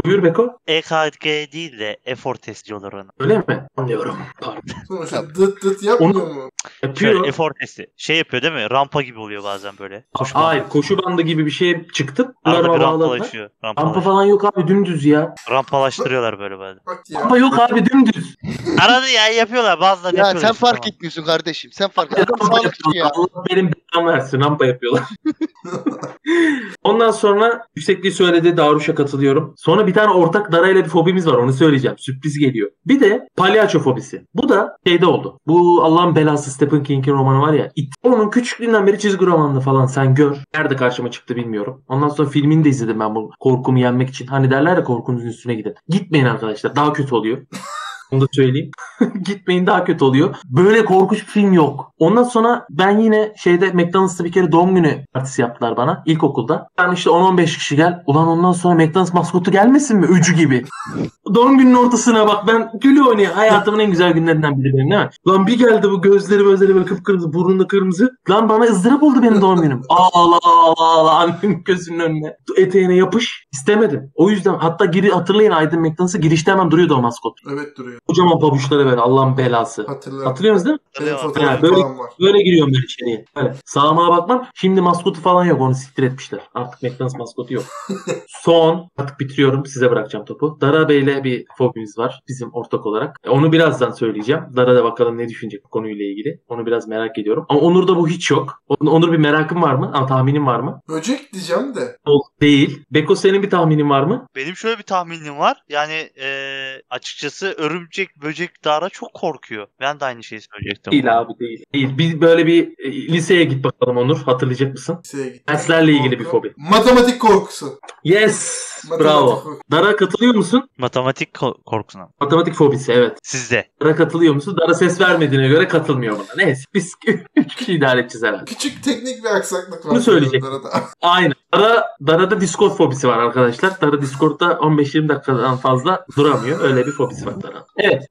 Buyur 0.04 0.22
Beko. 0.22 0.58
EKG 0.66 1.24
değil 1.52 1.78
de 1.78 1.96
efor 2.04 2.34
testi 2.34 2.68
diyorlar 2.68 2.92
ona. 2.92 3.04
Öyle 3.18 3.38
mi? 3.38 3.66
Anlıyorum. 3.76 4.16
Pardon. 4.40 4.60
Sonuçta 4.88 5.28
dıt 5.34 5.62
dıt 5.62 5.82
yapmıyor 5.82 6.14
Onu- 6.14 6.34
mu? 6.34 6.50
Yapıyor. 6.82 7.12
Şöyle 7.12 7.28
efor 7.28 7.50
testi. 7.60 7.86
Şey 7.96 8.16
yapıyor 8.16 8.42
değil 8.42 8.54
mi? 8.54 8.70
Rampa 8.70 9.02
gibi 9.02 9.18
oluyor 9.18 9.44
bazen 9.44 9.74
böyle. 9.80 10.04
Koşu 10.14 10.34
Hayır 10.34 10.64
koşu 10.68 11.02
bandı 11.04 11.22
gibi 11.22 11.46
bir 11.46 11.50
şeye 11.50 11.86
çıktım. 11.94 12.32
Arada 12.44 12.74
bir 12.74 12.80
rampalaşıyor. 12.80 13.50
Rampa 13.64 14.00
falan 14.00 14.24
yok 14.24 14.44
abi 14.44 14.68
dümdüz 14.68 15.04
ya. 15.04 15.34
Rampalaştırıyorlar 15.50 16.38
böyle 16.38 16.58
bazen. 16.58 16.80
Rampa 17.14 17.38
yok 17.38 17.58
abi 17.58 17.86
dümdüz. 17.86 18.36
Arada 18.80 19.08
ya 19.08 19.28
yapıyorlar 19.28 19.80
bazıları 19.80 20.16
Ya 20.16 20.24
yapıyorlar. 20.26 20.48
sen 20.48 20.54
fark 20.58 20.82
tamam. 20.82 20.94
etmiyorsun 20.94 21.24
kardeşim. 21.24 21.70
Sen 21.72 21.88
fark 21.88 22.12
Adam 22.12 22.26
Rampa 22.40 22.56
sağlıkçı 22.56 22.80
ya. 22.94 23.10
Allah 23.14 23.44
benim 23.50 23.70
belamı 23.94 24.12
versin. 24.12 24.40
Rampa 24.40 24.66
yapıyorlar. 24.66 25.02
Ondan 26.84 27.10
sonra 27.10 27.66
yüksekliği 27.76 28.12
söyledi. 28.12 28.56
Daruş'a 28.56 28.94
katılıyorum. 28.94 29.54
Sonra 29.56 29.86
bir 29.86 29.94
tane 29.94 30.12
ortak 30.12 30.52
darayla 30.52 30.84
bir 30.84 30.88
fobimiz 30.88 31.26
var. 31.26 31.34
Onu 31.34 31.52
söyleyeceğim. 31.52 31.98
Sürpriz 31.98 32.38
geliyor. 32.38 32.70
Bir 32.86 33.00
de 33.00 33.28
palyaço 33.36 33.80
fobisi. 33.80 34.26
Bu 34.34 34.48
da 34.48 34.76
şeyde 34.86 35.06
oldu. 35.06 35.38
Bu 35.46 35.84
Allah'ın 35.84 36.16
belası 36.16 36.50
Stephen 36.50 36.82
King'in 36.82 37.12
romanı 37.12 37.40
var 37.40 37.52
ya. 37.52 37.72
It. 37.76 37.94
Onun 38.02 38.30
küçüklüğünden 38.30 38.86
beri 38.86 38.98
çizgi 38.98 39.26
romanını 39.26 39.60
falan 39.60 39.86
sen 39.86 40.14
gör. 40.14 40.36
Nerede 40.54 40.76
karşıma 40.76 41.10
çıktı 41.10 41.36
bilmiyorum. 41.36 41.84
Ondan 41.88 42.08
sonra 42.08 42.28
filmini 42.28 42.64
de 42.64 42.68
izledim 42.68 43.00
ben 43.00 43.14
bu 43.14 43.30
korkumu 43.40 43.78
yenmek 43.78 44.08
için. 44.08 44.26
Hani 44.26 44.50
derler 44.50 44.76
ya 44.76 44.84
korkunuzun 44.84 45.26
üstüne 45.26 45.54
gidin. 45.54 45.74
Gitmeyin 45.88 46.26
arkadaşlar. 46.26 46.76
Daha 46.76 46.92
kötü 46.92 47.14
oluyor. 47.14 47.38
Onu 48.12 48.20
da 48.20 48.26
söyleyeyim. 48.32 48.70
Gitmeyin 49.24 49.66
daha 49.66 49.84
kötü 49.84 50.04
oluyor. 50.04 50.34
Böyle 50.44 50.84
korkunç 50.84 51.18
bir 51.18 51.26
film 51.26 51.52
yok. 51.52 51.92
Ondan 51.98 52.22
sonra 52.22 52.66
ben 52.70 52.98
yine 52.98 53.32
şeyde 53.36 53.72
McDonald's'ta 53.72 54.24
bir 54.24 54.32
kere 54.32 54.52
doğum 54.52 54.74
günü 54.74 55.04
partisi 55.12 55.42
yaptılar 55.42 55.76
bana 55.76 56.02
ilkokulda. 56.06 56.68
Ben 56.78 56.92
işte 56.92 57.10
10-15 57.10 57.44
kişi 57.44 57.76
gel. 57.76 58.02
Ulan 58.06 58.28
ondan 58.28 58.52
sonra 58.52 58.74
McDonald's 58.74 59.14
maskotu 59.14 59.50
gelmesin 59.50 59.98
mi? 59.98 60.06
Öcü 60.06 60.34
gibi. 60.34 60.64
doğum 61.34 61.58
gününün 61.58 61.74
ortasına 61.74 62.28
bak 62.28 62.46
ben 62.46 62.70
gülü 62.80 63.02
oynuyor. 63.02 63.32
Hayatımın 63.32 63.78
en 63.78 63.90
güzel 63.90 64.12
günlerinden 64.12 64.58
biri 64.58 64.72
benim 64.74 64.90
değil 64.90 65.02
mi? 65.02 65.10
Lan 65.28 65.46
bir 65.46 65.58
geldi 65.58 65.90
bu 65.90 66.02
gözleri 66.02 66.42
gözleri 66.42 66.74
böyle 66.74 66.84
kıpkırmızı 66.84 67.32
burnunda 67.32 67.66
kırmızı. 67.66 68.16
Lan 68.30 68.48
bana 68.48 68.64
ızdırap 68.64 69.02
oldu 69.02 69.22
benim 69.22 69.40
doğum 69.40 69.62
günüm. 69.62 69.82
Ağla 69.88 70.38
ağla 70.42 70.74
ağla 70.78 71.10
annemin 71.18 71.64
gözünün 71.64 71.98
önüne. 71.98 72.36
Eteğine 72.56 72.94
yapış. 72.94 73.46
İstemedim. 73.52 74.10
O 74.14 74.30
yüzden 74.30 74.54
hatta 74.54 74.84
giri 74.84 75.10
hatırlayın 75.10 75.50
Aydın 75.50 75.80
McDonald's'a 75.80 76.18
girişte 76.18 76.50
hemen 76.52 76.70
duruyordu 76.70 76.94
o 76.94 77.02
maskot. 77.02 77.38
Evet 77.52 77.76
duruyor. 77.78 77.97
Kocaman 78.06 78.38
pabuçları 78.40 78.86
böyle 78.86 79.00
Allah'ın 79.00 79.36
belası. 79.36 79.86
Hatırlıyorum. 79.86 80.28
Hatırlıyorsunuz 80.28 80.64
değil 80.66 80.74
mi? 80.74 80.80
Hatırlıyorum. 80.92 81.22
fotoğrafım 81.22 81.56
Ha, 81.56 81.62
böyle- 81.62 81.74
falan 81.82 81.98
var. 81.98 82.10
Böyle 82.20 82.42
giriyorum 82.42 82.72
ben 82.74 82.84
içeriye. 82.84 83.24
Böyle. 83.36 83.54
Sağıma 83.64 84.16
bakmam. 84.16 84.46
Şimdi 84.54 84.80
maskotu 84.80 85.20
falan 85.20 85.44
yok. 85.44 85.60
Onu 85.60 85.74
siktir 85.74 86.02
etmişler. 86.02 86.40
Artık 86.54 86.82
McDonald's 86.82 87.16
maskotu 87.18 87.54
yok. 87.54 87.64
Son. 88.28 88.90
Artık 88.98 89.20
bitiriyorum. 89.20 89.66
Size 89.66 89.90
bırakacağım 89.90 90.24
topu. 90.24 90.58
Dara 90.60 90.88
Bey'le 90.88 91.24
bir 91.24 91.44
fobimiz 91.58 91.98
var. 91.98 92.20
Bizim 92.28 92.50
ortak 92.52 92.86
olarak. 92.86 93.16
E, 93.24 93.30
Onu 93.30 93.52
birazdan 93.52 93.90
söyleyeceğim. 93.90 94.42
Dara 94.56 94.76
da 94.76 94.84
bakalım 94.84 95.18
ne 95.18 95.28
düşünecek 95.28 95.64
bu 95.64 95.68
konuyla 95.68 96.04
ilgili. 96.04 96.40
Onu 96.48 96.66
biraz 96.66 96.88
merak 96.88 97.18
ediyorum. 97.18 97.46
Ama 97.48 97.60
Onur'da 97.60 97.96
bu 97.96 98.08
hiç 98.08 98.30
yok. 98.30 98.62
On- 98.68 98.86
Onur 98.86 99.12
bir 99.12 99.18
merakın 99.18 99.62
var 99.62 99.74
mı? 99.74 99.90
Ama 99.94 100.06
tahminin 100.06 100.46
var 100.46 100.60
mı? 100.60 100.80
Böcek 100.88 101.32
diyeceğim 101.32 101.74
de. 101.74 101.96
O 102.06 102.20
değil. 102.40 102.84
Beko 102.90 103.14
senin 103.16 103.42
bir 103.42 103.50
tahminin 103.50 103.90
var 103.90 104.02
mı? 104.02 104.26
Benim 104.36 104.56
şöyle 104.56 104.78
bir 104.78 104.82
tahminim 104.82 105.38
var. 105.38 105.56
Yani 105.68 106.10
eee, 106.16 106.82
açıkçası 106.90 107.54
örümcek, 107.88 108.22
böcek, 108.22 108.64
dara 108.64 108.88
çok 108.88 109.14
korkuyor. 109.14 109.66
Ben 109.80 110.00
de 110.00 110.04
aynı 110.04 110.24
şeyi 110.24 110.40
söyleyecektim. 110.40 110.92
Değil 110.92 111.18
abi 111.18 111.32
değil. 111.40 111.64
Değil. 111.74 111.98
Bir 111.98 112.20
böyle 112.20 112.46
bir 112.46 112.74
e, 112.78 112.92
liseye 112.92 113.44
git 113.44 113.64
bakalım 113.64 113.96
Onur. 113.96 114.18
Hatırlayacak 114.22 114.72
mısın? 114.72 114.98
Liseye 115.04 115.24
gittim. 115.28 115.42
Derslerle 115.48 115.92
ilgili 115.92 116.18
bir 116.18 116.24
fobi. 116.24 116.52
Matematik 116.56 117.20
korkusu. 117.20 117.80
Yes. 118.04 118.68
Matematik 118.90 119.06
Bravo. 119.06 119.34
korkusu. 119.34 119.60
Dara 119.70 119.96
katılıyor 119.96 120.34
musun? 120.34 120.68
Matematik 120.78 121.34
ko- 121.34 121.62
korkusuna. 121.66 122.08
Matematik 122.20 122.54
fobisi 122.54 122.92
evet. 122.92 123.18
Sizde. 123.22 123.68
Dara 123.82 123.96
katılıyor 123.96 124.34
musun? 124.34 124.56
Dara 124.60 124.74
ses 124.74 125.00
vermediğine 125.00 125.48
göre 125.48 125.68
katılmıyor 125.68 126.16
buna. 126.16 126.44
Neyse 126.44 126.64
biz 126.74 126.94
üç 127.36 127.54
kişi 127.54 127.72
idare 127.74 128.00
edeceğiz 128.00 128.24
herhalde. 128.24 128.44
Küçük 128.44 128.84
teknik 128.84 129.24
bir 129.24 129.36
aksaklık 129.36 129.86
var. 129.86 129.90
Bunu 129.90 130.00
söyleyecek. 130.00 130.44
Arada. 130.44 130.68
Aynen. 131.02 131.32
Dara, 131.54 131.86
Dara'da 132.06 132.40
Discord 132.40 132.70
fobisi 132.76 133.08
var 133.08 133.18
arkadaşlar. 133.18 133.80
Dara 133.80 134.02
Discord'da 134.02 134.46
15-20 134.46 135.08
dakikadan 135.08 135.56
fazla 135.56 136.06
duramıyor. 136.16 136.60
Öyle 136.60 136.86
bir 136.86 136.92
fobisi 136.92 137.26
var 137.26 137.42
Dara. 137.42 137.64
Evet. 137.78 138.02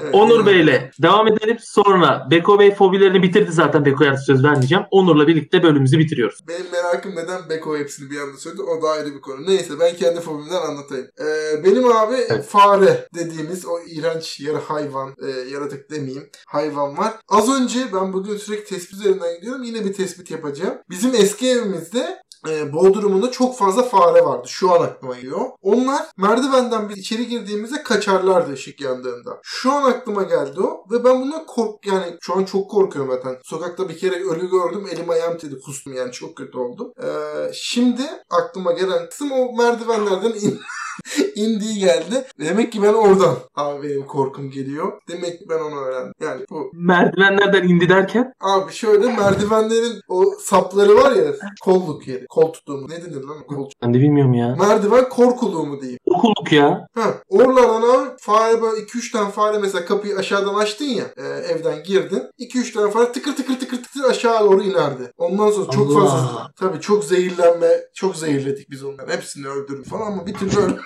Evet, 0.02 0.14
Onur 0.14 0.48
evet. 0.48 0.66
Bey'le 0.66 0.90
devam 1.02 1.28
edelim. 1.28 1.56
Sonra 1.60 2.26
Beko 2.30 2.58
Bey 2.58 2.74
fobilerini 2.74 3.22
bitirdi 3.22 3.52
zaten. 3.52 3.84
Beko'ya 3.84 4.16
söz 4.16 4.44
vermeyeceğim. 4.44 4.84
Onur'la 4.90 5.26
birlikte 5.26 5.62
bölümümüzü 5.62 5.98
bitiriyoruz. 5.98 6.38
Benim 6.48 6.66
merakım 6.72 7.16
neden 7.16 7.48
Beko 7.50 7.78
hepsini 7.78 8.10
bir 8.10 8.20
anda 8.20 8.36
söyledi 8.36 8.62
o 8.62 8.82
da 8.82 8.88
ayrı 8.88 9.14
bir 9.14 9.20
konu. 9.20 9.46
Neyse 9.46 9.80
ben 9.80 9.96
kendi 9.96 10.20
fobimden 10.20 10.62
anlatayım. 10.62 11.06
Ee, 11.20 11.64
benim 11.64 11.92
abi 11.92 12.16
fare 12.48 13.08
dediğimiz 13.14 13.66
o 13.66 13.80
iğrenç 13.80 14.40
yarı 14.40 14.58
hayvan, 14.58 15.14
e, 15.26 15.50
yaratık 15.50 15.90
demeyeyim 15.90 16.28
hayvan 16.46 16.98
var. 16.98 17.12
Az 17.28 17.60
önce 17.60 17.78
ben 17.94 18.12
bugün 18.12 18.36
sürekli 18.36 18.64
tespit 18.64 19.00
üzerinden 19.00 19.34
gidiyorum. 19.36 19.62
Yine 19.62 19.84
bir 19.84 19.92
tespit 19.92 20.30
yapacağım. 20.30 20.74
Bizim 20.90 21.14
eski 21.14 21.48
evimizde 21.50 22.18
e, 22.48 22.72
Bodrum'unda 22.72 23.30
çok 23.30 23.58
fazla 23.58 23.82
fare 23.82 24.24
vardı. 24.24 24.48
Şu 24.48 24.72
an 24.72 24.82
aklıma 24.82 25.14
geliyor. 25.14 25.40
Onlar 25.62 26.02
merdivenden 26.16 26.88
biz 26.88 26.98
içeri 26.98 27.28
girdiğimizde 27.28 27.82
kaçarlardı 27.82 28.52
ışık 28.52 28.80
yandığında. 28.80 29.38
Şu 29.42 29.72
an 29.72 29.90
aklıma 29.90 30.22
geldi 30.22 30.60
o 30.60 30.84
ve 30.90 31.04
ben 31.04 31.20
bundan 31.20 31.46
kork 31.46 31.86
yani 31.86 32.16
şu 32.20 32.36
an 32.36 32.44
çok 32.44 32.70
korkuyorum 32.70 33.12
zaten. 33.12 33.36
Sokakta 33.42 33.88
bir 33.88 33.98
kere 33.98 34.14
ölü 34.14 34.50
gördüm 34.50 34.86
elim 34.92 35.10
ayağım 35.10 35.38
titredi 35.38 35.60
kustum 35.60 35.92
yani 35.92 36.12
çok 36.12 36.36
kötü 36.36 36.58
oldum. 36.58 36.92
Ee, 37.02 37.50
şimdi 37.54 38.02
aklıma 38.30 38.72
gelen 38.72 39.08
kısım 39.08 39.32
o 39.32 39.56
merdivenlerden 39.56 40.32
in 40.32 40.60
indiği 41.34 41.78
geldi. 41.78 42.26
Demek 42.40 42.72
ki 42.72 42.82
ben 42.82 42.94
oradan 42.94 43.36
abi 43.54 43.88
benim 43.88 44.06
korkum 44.06 44.50
geliyor. 44.50 44.92
Demek 45.08 45.38
ki 45.38 45.44
ben 45.48 45.58
onu 45.58 45.80
öğrendim. 45.80 46.12
Yani 46.20 46.44
bu 46.50 46.70
Merdivenlerden 46.72 47.68
indi 47.68 47.88
derken 47.88 48.32
Abi 48.40 48.72
şöyle 48.72 49.16
merdivenlerin 49.16 50.00
o 50.08 50.24
sapları 50.40 50.96
var 50.96 51.12
ya 51.12 51.32
kolluk 51.62 52.08
yeri. 52.08 52.26
Kol 52.28 52.52
tuttuğumuz. 52.52 52.90
Ne 52.90 53.04
denir 53.04 53.22
lan? 53.24 53.46
Kol. 53.46 53.70
ben 53.82 53.94
de 53.94 53.98
bilmiyorum 54.00 54.34
ya. 54.34 54.56
Merdiven 54.60 55.08
korkuluğu 55.08 55.66
mu 55.66 55.80
diyeyim. 55.80 55.98
Okuluk 56.06 56.52
ya. 56.52 56.86
Ha, 56.94 57.14
oralardan 57.28 57.82
abi 57.82 58.08
fare 58.20 58.62
böyle 58.62 58.82
2-3 58.82 59.12
tane 59.12 59.30
fare 59.30 59.58
mesela 59.58 59.84
kapıyı 59.84 60.16
aşağıdan 60.16 60.54
açtın 60.54 60.84
ya 60.84 61.04
e, 61.16 61.22
evden 61.22 61.82
girdin. 61.82 62.22
2-3 62.38 62.72
tane 62.74 62.90
fare 62.90 63.12
tıkır 63.12 63.36
tıkır 63.36 63.58
tıkır 63.60 63.82
tıkır 63.82 64.04
aşağı 64.10 64.40
doğru 64.44 64.62
inerdi. 64.62 65.12
Ondan 65.18 65.50
sonra 65.50 65.70
çok 65.70 65.90
Allah. 65.90 66.00
fazla 66.00 66.50
tabii 66.56 66.80
çok 66.80 67.04
zehirlenme 67.04 67.68
çok 67.94 68.16
zehirledik 68.16 68.70
biz 68.70 68.84
onları. 68.84 69.12
Hepsini 69.12 69.48
öldürdük 69.48 69.86
falan 69.86 70.06
ama 70.12 70.26
bir 70.26 70.34
türlü 70.34 70.56
öl- 70.56 70.78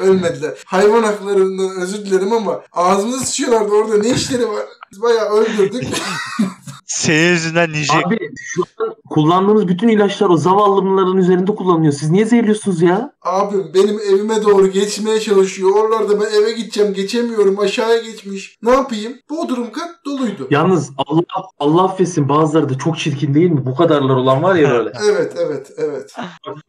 ölmediler. 0.00 0.62
Hayvan 0.66 1.02
haklarından 1.02 1.80
özür 1.82 2.06
dilerim 2.06 2.32
ama 2.32 2.62
ağzımıza 2.72 3.18
sıçıyorlardı 3.24 3.72
orada 3.72 3.98
ne 3.98 4.10
işleri 4.10 4.48
var. 4.48 4.64
Biz 4.92 5.02
bayağı 5.02 5.28
öldürdük. 5.30 5.84
Senin 6.94 7.32
yüzünden 7.32 7.72
nice 7.72 7.92
Abi 7.92 8.18
şu 8.36 8.62
an 8.80 8.94
kullandığınız 9.10 9.68
bütün 9.68 9.88
ilaçlar 9.88 10.28
o 10.28 10.36
zavallımların 10.36 11.16
üzerinde 11.16 11.54
kullanılıyor. 11.54 11.92
Siz 11.92 12.10
niye 12.10 12.24
zehirliyorsunuz 12.24 12.82
ya? 12.82 13.12
Abim 13.22 13.70
benim 13.74 13.98
evime 14.00 14.42
doğru 14.42 14.66
geçmeye 14.66 15.20
çalışıyor. 15.20 15.70
Oralarda 15.70 16.20
ben 16.20 16.42
eve 16.42 16.52
gideceğim 16.52 16.94
geçemiyorum. 16.94 17.58
Aşağıya 17.58 18.02
geçmiş. 18.02 18.58
Ne 18.62 18.70
yapayım? 18.70 19.12
Bodrum 19.30 19.72
kat 19.72 19.90
doluydu. 20.06 20.46
Yalnız 20.50 20.90
Allah 20.96 21.22
Allah 21.58 21.84
affetsin 21.84 22.28
bazıları 22.28 22.68
da 22.68 22.78
çok 22.78 22.98
çirkin 22.98 23.34
değil 23.34 23.50
mi? 23.50 23.66
Bu 23.66 23.76
kadarlar 23.76 24.16
olan 24.16 24.42
var 24.42 24.54
ya 24.54 24.70
böyle. 24.78 24.92
Evet 25.10 25.32
evet 25.38 25.72
evet. 25.76 26.16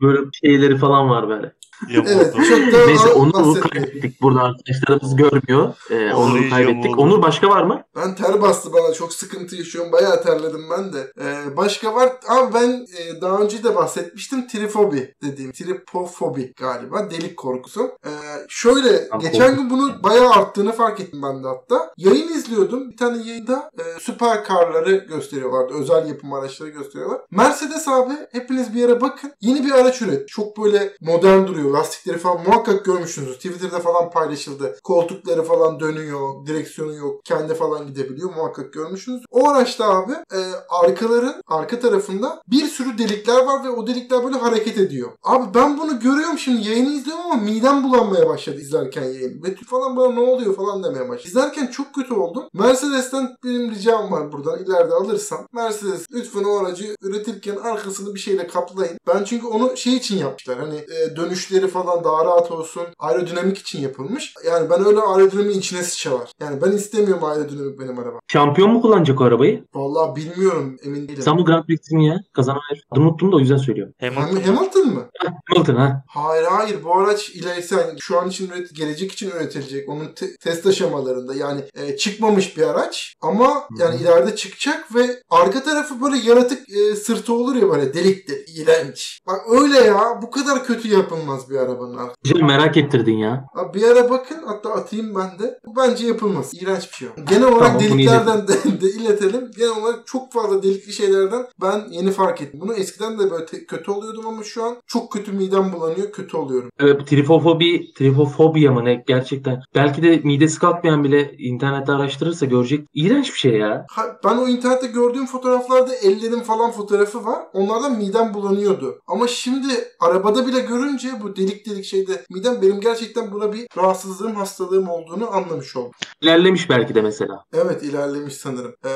böyle 0.01 0.19
şeyleri 0.41 0.77
falan 0.77 1.09
var 1.09 1.29
böyle. 1.29 1.53
Evet 1.91 2.33
çok 2.33 2.73
da 2.73 2.85
Neyse 2.85 3.09
Onur'u 3.09 3.61
kaybettik. 3.61 4.21
Burada 4.21 4.41
arkadaşlarımız 4.41 5.15
görmüyor. 5.15 5.73
Ee, 5.89 6.13
Onur 6.13 6.33
Onur'u 6.33 6.49
kaybettik. 6.49 6.99
Onur 6.99 7.21
başka 7.21 7.49
var 7.49 7.63
mı? 7.63 7.83
Ben 7.95 8.15
ter 8.15 8.41
bastı 8.41 8.73
bana. 8.73 8.93
Çok 8.93 9.13
sıkıntı 9.13 9.55
yaşıyorum. 9.55 9.91
Bayağı 9.91 10.23
terledim 10.23 10.69
ben 10.71 10.93
de. 10.93 11.11
Ee, 11.21 11.57
başka 11.57 11.95
var. 11.95 12.09
Ama 12.29 12.53
ben 12.53 12.69
e, 12.69 13.21
daha 13.21 13.37
önce 13.37 13.63
de 13.63 13.75
bahsetmiştim. 13.75 14.47
Trifobi 14.47 15.13
dediğim. 15.23 15.51
Tripofobi 15.51 16.53
galiba. 16.59 17.09
Delik 17.11 17.37
korkusu. 17.37 17.91
Ee, 18.05 18.09
şöyle 18.49 19.09
Tam 19.09 19.19
geçen 19.19 19.55
gün 19.55 19.69
bunu 19.69 20.03
bayağı 20.03 20.29
arttığını 20.29 20.71
fark 20.71 20.99
ettim 20.99 21.21
ben 21.23 21.43
de 21.43 21.47
hatta. 21.47 21.93
Yayın 21.97 22.27
izliyordum. 22.27 22.91
Bir 22.91 22.97
tane 22.97 23.17
yayında 23.27 23.71
e, 23.79 23.83
süper 23.99 24.43
karları 24.43 24.95
gösteriyorlardı. 24.95 25.73
Özel 25.73 26.09
yapım 26.09 26.33
araçları 26.33 26.69
gösteriyorlar. 26.69 27.21
Mercedes 27.31 27.87
abi 27.87 28.13
hepiniz 28.31 28.73
bir 28.73 28.79
yere 28.79 29.01
bakın. 29.01 29.31
Yeni 29.41 29.65
bir 29.65 29.71
araç 29.71 30.01
üret. 30.01 30.27
Çok 30.27 30.57
böyle 30.63 30.93
modern 31.01 31.47
duruyor. 31.47 31.72
Lastikleri 31.73 32.17
falan 32.17 32.43
muhakkak 32.47 32.85
görmüşsünüzdür. 32.85 33.33
Twitter'da 33.33 33.79
falan 33.79 34.09
paylaşıldı. 34.11 34.75
Koltukları 34.83 35.43
falan 35.43 35.79
dönüyor. 35.79 36.45
Direksiyonu 36.45 36.95
yok. 36.95 37.25
Kendi 37.25 37.55
falan 37.55 37.87
gidebiliyor. 37.87 38.35
Muhakkak 38.35 38.73
görmüşsünüz. 38.73 39.21
O 39.31 39.49
araçta 39.49 39.89
abi 39.89 40.11
e, 40.11 40.39
arkaların 40.69 41.41
arka 41.47 41.79
tarafında 41.79 42.41
bir 42.47 42.65
sürü 42.65 42.97
delikler 42.97 43.45
var 43.45 43.63
ve 43.63 43.69
o 43.69 43.87
delikler 43.87 44.23
böyle 44.23 44.37
hareket 44.37 44.77
ediyor. 44.77 45.09
Abi 45.23 45.53
ben 45.53 45.77
bunu 45.77 45.99
görüyorum 45.99 46.37
şimdi 46.37 46.69
yayını 46.69 46.89
izliyorum 46.93 47.25
ama 47.25 47.41
midem 47.41 47.83
bulanmaya 47.83 48.27
başladı 48.29 48.57
izlerken 48.57 49.03
yayını. 49.03 49.43
Betül 49.43 49.67
falan 49.67 49.97
bana 49.97 50.11
ne 50.11 50.19
oluyor 50.19 50.55
falan 50.55 50.83
demeye 50.83 51.09
başladı. 51.09 51.27
İzlerken 51.27 51.67
çok 51.67 51.95
kötü 51.95 52.13
oldum. 52.13 52.43
Mercedes'ten 52.53 53.35
benim 53.43 53.71
ricam 53.71 54.11
var 54.11 54.31
buradan 54.31 54.63
ileride 54.63 54.93
alırsam. 54.93 55.47
Mercedes 55.53 56.05
lütfen 56.11 56.43
o 56.43 56.57
aracı 56.57 56.95
üretirken 57.01 57.55
arkasını 57.55 58.15
bir 58.15 58.19
şeyle 58.19 58.47
kaplayın. 58.47 58.97
Ben 59.07 59.23
çünkü 59.23 59.47
onu 59.47 59.77
şey 59.77 59.93
için 59.93 60.17
yapmışlar. 60.17 60.59
Hani 60.59 60.75
e, 60.75 61.15
dönüşleri 61.15 61.62
falan 61.67 62.03
daha 62.03 62.25
rahat 62.25 62.51
olsun. 62.51 62.83
Aerodinamik 62.99 63.57
için 63.57 63.81
yapılmış. 63.81 64.33
Yani 64.47 64.69
ben 64.69 64.85
öyle 64.85 64.99
aerodinamiğin 64.99 65.59
içine 65.59 65.83
sıçrar. 65.83 66.31
Yani 66.41 66.61
ben 66.61 66.71
istemiyorum 66.71 67.23
aerodinamik 67.23 67.79
benim 67.79 67.99
araba. 67.99 68.19
Şampiyon 68.27 68.71
mu 68.71 68.81
kullanacak 68.81 69.21
o 69.21 69.23
arabayı? 69.23 69.63
Vallahi 69.73 70.15
bilmiyorum 70.15 70.77
emin 70.85 71.01
değilim. 71.07 71.19
İstanbul 71.19 71.45
Grand 71.45 71.65
Prix'sini 71.65 72.07
ya. 72.07 72.15
Kazanan 72.33 72.59
herif. 72.71 72.83
Adını 72.91 73.03
unuttum 73.07 73.31
da 73.31 73.35
o 73.35 73.39
yüzden 73.39 73.57
söylüyorum. 73.57 73.93
Hamilton. 73.99 74.21
Ham- 74.21 74.55
Hamilton 74.55 74.87
mı? 74.87 75.09
Hamilton 75.49 75.75
ha. 75.75 76.03
Hayır 76.07 76.43
hayır 76.43 76.83
bu 76.83 76.97
araç 76.97 77.29
ilerisi 77.29 77.75
yani 77.75 77.99
şu 77.99 78.19
an 78.19 78.29
için 78.29 78.49
üret 78.49 78.75
gelecek 78.75 79.11
için 79.11 79.29
üretilecek. 79.31 79.89
Onun 79.89 80.13
te- 80.13 80.35
test 80.37 80.65
aşamalarında 80.65 81.35
yani 81.35 81.61
e, 81.75 81.97
çıkmamış 81.97 82.57
bir 82.57 82.63
araç 82.67 83.15
ama 83.21 83.63
yani 83.79 83.95
ileride 84.01 84.35
çıkacak 84.35 84.95
ve 84.95 85.21
arka 85.29 85.63
tarafı 85.63 86.01
böyle 86.01 86.17
yaratık 86.17 86.69
e, 86.69 86.95
sırtı 86.95 87.33
olur 87.33 87.55
ya 87.55 87.69
böyle 87.69 87.93
delik 87.93 88.27
delik 88.29 88.57
iğrenç. 88.57 89.19
Bak 89.27 89.41
öyle 89.51 89.77
ya 89.77 90.19
bu 90.21 90.31
kadar 90.31 90.65
kötü 90.65 90.87
yapılmaz 90.87 91.42
bir 91.49 91.57
arabanın 91.57 91.97
arkası. 91.97 92.15
Güzel 92.23 92.41
merak 92.41 92.77
ettirdin 92.77 93.17
ya. 93.17 93.45
Abi 93.55 93.79
bir 93.79 93.83
ara 93.83 94.09
bakın 94.09 94.37
hatta 94.45 94.73
atayım 94.73 95.15
ben 95.15 95.39
de. 95.39 95.59
Bu 95.65 95.75
bence 95.75 96.07
yapılmaz. 96.07 96.51
İğrenç 96.61 96.91
bir 96.91 96.95
şey. 96.95 97.07
o. 97.07 97.25
Genel 97.29 97.47
olarak 97.47 97.65
Tamam, 97.67 97.79
deliklerden 97.79 98.47
de, 98.47 98.81
de 98.81 98.89
iletelim. 98.89 99.51
Genel 99.57 99.81
olarak 99.81 100.07
çok 100.07 100.33
fazla 100.33 100.63
delikli 100.63 100.93
şeylerden 100.93 101.45
ben 101.61 101.83
yeni 101.89 102.11
fark 102.11 102.41
ettim. 102.41 102.59
Bunu 102.63 102.73
eskiden 102.73 103.19
de 103.19 103.31
böyle 103.31 103.45
te- 103.45 103.65
kötü 103.65 103.91
oluyordum 103.91 104.27
ama 104.27 104.43
şu 104.43 104.63
an 104.63 104.75
çok 104.87 105.11
kötü 105.11 105.31
midem 105.31 105.73
bulanıyor. 105.73 106.11
Kötü 106.11 106.37
oluyorum. 106.37 106.69
Evet, 106.79 107.07
trifofobi, 107.07 107.93
trifofobia 107.93 108.71
mı 108.71 108.85
ne 108.85 109.03
gerçekten. 109.07 109.61
Belki 109.75 110.03
de 110.03 110.21
midesi 110.23 110.59
kalkmayan 110.59 111.03
bile 111.03 111.35
internette 111.37 111.91
araştırırsa 111.91 112.45
görecek. 112.45 112.87
İğrenç 112.93 113.33
bir 113.33 113.37
şey 113.39 113.51
ya. 113.57 113.85
Ha, 113.89 114.03
ben 114.25 114.37
o 114.37 114.47
internette 114.47 114.87
gördüğüm 114.87 115.25
fotoğraflarda 115.25 115.95
ellerim 115.95 116.39
falan 116.39 116.71
fotoğrafı 116.71 117.25
var. 117.25 117.39
Onlardan 117.53 117.97
midem 117.97 118.33
bulanıyordu. 118.33 118.99
Ama 119.07 119.27
şimdi 119.27 119.73
arabada 119.99 120.47
bile 120.47 120.59
görünce 120.59 121.07
bu 121.23 121.32
delik 121.35 121.65
delik 121.69 121.85
şeyde 121.85 122.21
midem 122.29 122.61
benim 122.61 122.79
gerçekten 122.81 123.31
buna 123.31 123.53
bir 123.53 123.67
rahatsızlığım, 123.77 124.35
hastalığım 124.35 124.89
olduğunu 124.89 125.35
anlamış 125.35 125.75
oldum. 125.75 125.91
İlerlemiş 126.21 126.69
belki 126.69 126.95
de 126.95 127.01
mesela. 127.01 127.43
Evet 127.53 127.83
ilerlemiş 127.83 128.33
sanırım. 128.33 128.75
Ee, 128.85 128.89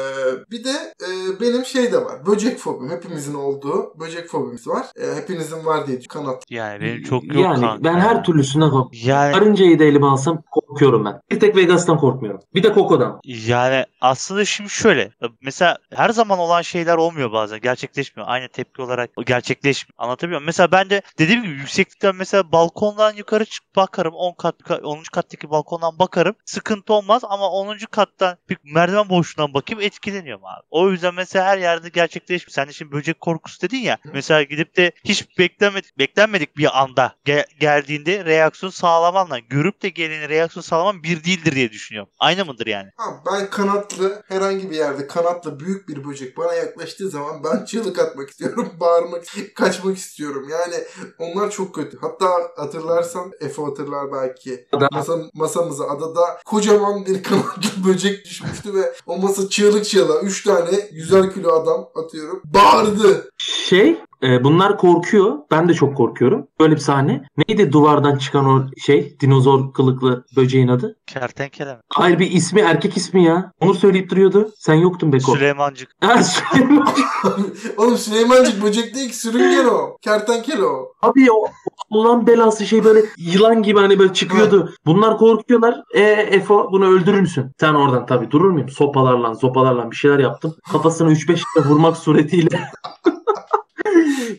bir 0.51 0.63
de 0.63 0.69
e, 1.01 1.39
benim 1.41 1.65
şey 1.65 1.91
de 1.91 2.05
var. 2.05 2.25
Böcek 2.25 2.57
fobim. 2.57 2.89
Hepimizin 2.89 3.33
olduğu 3.33 3.93
böcek 3.99 4.27
fobimiz 4.29 4.67
var. 4.67 4.85
E, 4.95 5.15
hepinizin 5.15 5.65
var 5.65 5.87
diye 5.87 5.99
kanat. 6.09 6.43
Yani 6.49 6.81
benim 6.81 7.03
çok 7.03 7.23
yok 7.23 7.35
Yani 7.43 7.61
kanka. 7.61 7.83
ben 7.83 7.99
her 7.99 8.23
türlüsüne 8.23 8.63
korkuyorum. 8.63 9.09
Yani 9.09 9.33
Karıncayı 9.33 9.79
da 9.79 9.83
elime 9.83 10.05
alsam 10.05 10.41
korkuyorum 10.77 11.05
ben. 11.05 11.21
Bir 11.31 11.39
tek 11.39 11.55
Vegas'tan 11.55 11.97
korkmuyorum. 11.97 12.41
Bir 12.53 12.63
de 12.63 12.73
Coco'dan. 12.73 13.19
Yani 13.23 13.85
aslında 14.01 14.45
şimdi 14.45 14.69
şöyle. 14.69 15.11
Mesela 15.41 15.77
her 15.95 16.09
zaman 16.09 16.39
olan 16.39 16.61
şeyler 16.61 16.95
olmuyor 16.95 17.31
bazen. 17.31 17.61
Gerçekleşmiyor. 17.61 18.29
Aynı 18.29 18.49
tepki 18.49 18.81
olarak 18.81 19.09
gerçekleşmiyor. 19.25 19.93
Anlatabiliyor 19.97 20.39
muyum? 20.39 20.45
Mesela 20.45 20.71
ben 20.71 20.89
de 20.89 21.01
dediğim 21.19 21.43
gibi 21.43 21.53
yükseklikten 21.53 22.15
mesela 22.15 22.51
balkondan 22.51 23.13
yukarı 23.13 23.45
çık 23.45 23.75
bakarım. 23.75 24.13
10 24.13 24.33
kat 24.33 24.55
10. 24.83 25.03
kattaki 25.11 25.49
balkondan 25.49 25.99
bakarım. 25.99 26.35
Sıkıntı 26.45 26.93
olmaz 26.93 27.21
ama 27.25 27.49
10. 27.49 27.77
kattan 27.91 28.37
bir 28.49 28.57
merdiven 28.63 29.09
boşluğundan 29.09 29.53
bakayım 29.53 29.81
etkileniyorum 29.81 30.45
abi. 30.45 30.63
O 30.69 30.91
yüzden 30.91 31.13
mesela 31.13 31.45
her 31.45 31.57
yerde 31.57 31.89
gerçekleşmiyor. 31.89 32.53
Sen 32.53 32.67
de 32.67 32.73
şimdi 32.73 32.91
böcek 32.91 33.21
korkusu 33.21 33.61
dedin 33.61 33.77
ya. 33.77 33.97
Mesela 34.13 34.43
gidip 34.43 34.77
de 34.77 34.91
hiç 35.03 35.37
beklemedik, 35.39 35.97
beklenmedik 35.99 36.57
bir 36.57 36.81
anda 36.81 37.15
ge- 37.25 37.59
geldiğinde 37.59 38.25
reaksiyon 38.25 38.71
sağlamanla 38.71 39.39
görüp 39.39 39.81
de 39.81 39.89
geleni 39.89 40.29
reaksiyon 40.29 40.61
sağlaman 40.67 41.03
bir 41.03 41.23
değildir 41.23 41.55
diye 41.55 41.71
düşünüyorum. 41.71 42.11
Aynı 42.19 42.45
mıdır 42.45 42.67
yani? 42.67 42.89
Ha, 42.97 43.23
ben 43.25 43.49
kanatlı 43.49 44.23
herhangi 44.27 44.69
bir 44.71 44.75
yerde 44.75 45.07
kanatlı 45.07 45.59
büyük 45.59 45.89
bir 45.89 46.03
böcek 46.03 46.37
bana 46.37 46.53
yaklaştığı 46.53 47.09
zaman 47.09 47.43
ben 47.43 47.65
çığlık 47.65 47.99
atmak 47.99 48.29
istiyorum. 48.29 48.73
Bağırmak, 48.79 49.23
kaçmak 49.55 49.97
istiyorum. 49.97 50.47
Yani 50.49 50.83
onlar 51.19 51.51
çok 51.51 51.75
kötü. 51.75 51.97
Hatta 52.01 52.27
hatırlarsan 52.57 53.31
Efe 53.39 53.61
hatırlar 53.61 54.11
belki. 54.13 54.67
Ada. 54.71 54.87
Masa, 54.91 55.17
masamıza 55.33 55.87
adada 55.87 56.39
kocaman 56.45 57.05
bir 57.05 57.23
kanatlı 57.23 57.85
böcek 57.87 58.25
düşmüştü 58.25 58.73
ve 58.73 58.93
o 59.05 59.17
masa 59.17 59.49
çığlık 59.49 59.85
çığlığa 59.85 60.21
3 60.21 60.43
tane 60.43 60.69
100'er 60.69 61.33
kilo 61.33 61.61
adam 61.61 61.89
atıyorum. 61.95 62.41
Bağırdı. 62.45 63.29
Şey 63.37 63.97
e, 64.23 64.43
bunlar 64.43 64.77
korkuyor. 64.77 65.37
Ben 65.51 65.69
de 65.69 65.73
çok 65.73 65.97
korkuyorum. 65.97 66.47
Böyle 66.59 66.75
bir 66.75 66.79
sahne. 66.79 67.23
Neydi 67.37 67.71
duvardan 67.71 68.17
çıkan 68.17 68.45
o 68.45 68.65
şey? 68.85 69.19
Dinozor 69.19 69.73
kılıklı 69.73 70.25
böceğin 70.35 70.67
adı. 70.67 70.95
Kertenkele 71.07 71.73
mi? 71.73 71.79
Hayır 71.89 72.19
bir 72.19 72.31
ismi 72.31 72.61
erkek 72.61 72.97
ismi 72.97 73.23
ya. 73.23 73.51
Onu 73.61 73.73
söyleyip 73.73 74.09
duruyordu. 74.11 74.51
Sen 74.57 74.73
yoktun 74.73 75.13
Beko. 75.13 75.31
Süleymancık. 75.31 75.89
Ha, 76.01 76.23
Süleyman. 76.23 76.87
Oğlum 77.77 77.97
Süleymancık 77.97 78.63
böcek 78.63 78.95
değil 78.95 79.09
ki 79.09 79.17
sürüngen 79.17 79.65
o. 79.65 79.97
Kertenkele 80.01 80.63
o. 80.65 80.91
Abi 81.01 81.31
o 81.31 81.47
olan 81.89 82.27
belası 82.27 82.65
şey 82.65 82.83
böyle 82.83 83.01
yılan 83.17 83.63
gibi 83.63 83.79
hani 83.79 83.99
böyle 83.99 84.13
çıkıyordu. 84.13 84.73
Bunlar 84.85 85.17
korkuyorlar. 85.17 85.81
E 85.93 86.01
Efo 86.01 86.69
bunu 86.71 86.85
öldürür 86.85 87.21
müsün? 87.21 87.51
Sen 87.59 87.73
oradan 87.73 88.05
tabii 88.05 88.31
durur 88.31 88.51
muyum? 88.51 88.69
Sopalarla, 88.69 89.35
sopalarla 89.35 89.91
bir 89.91 89.95
şeyler 89.95 90.19
yaptım. 90.19 90.55
Kafasına 90.71 91.11
3-5 91.11 91.25
kere 91.25 91.65
vurmak 91.65 91.97
suretiyle. 91.97 92.69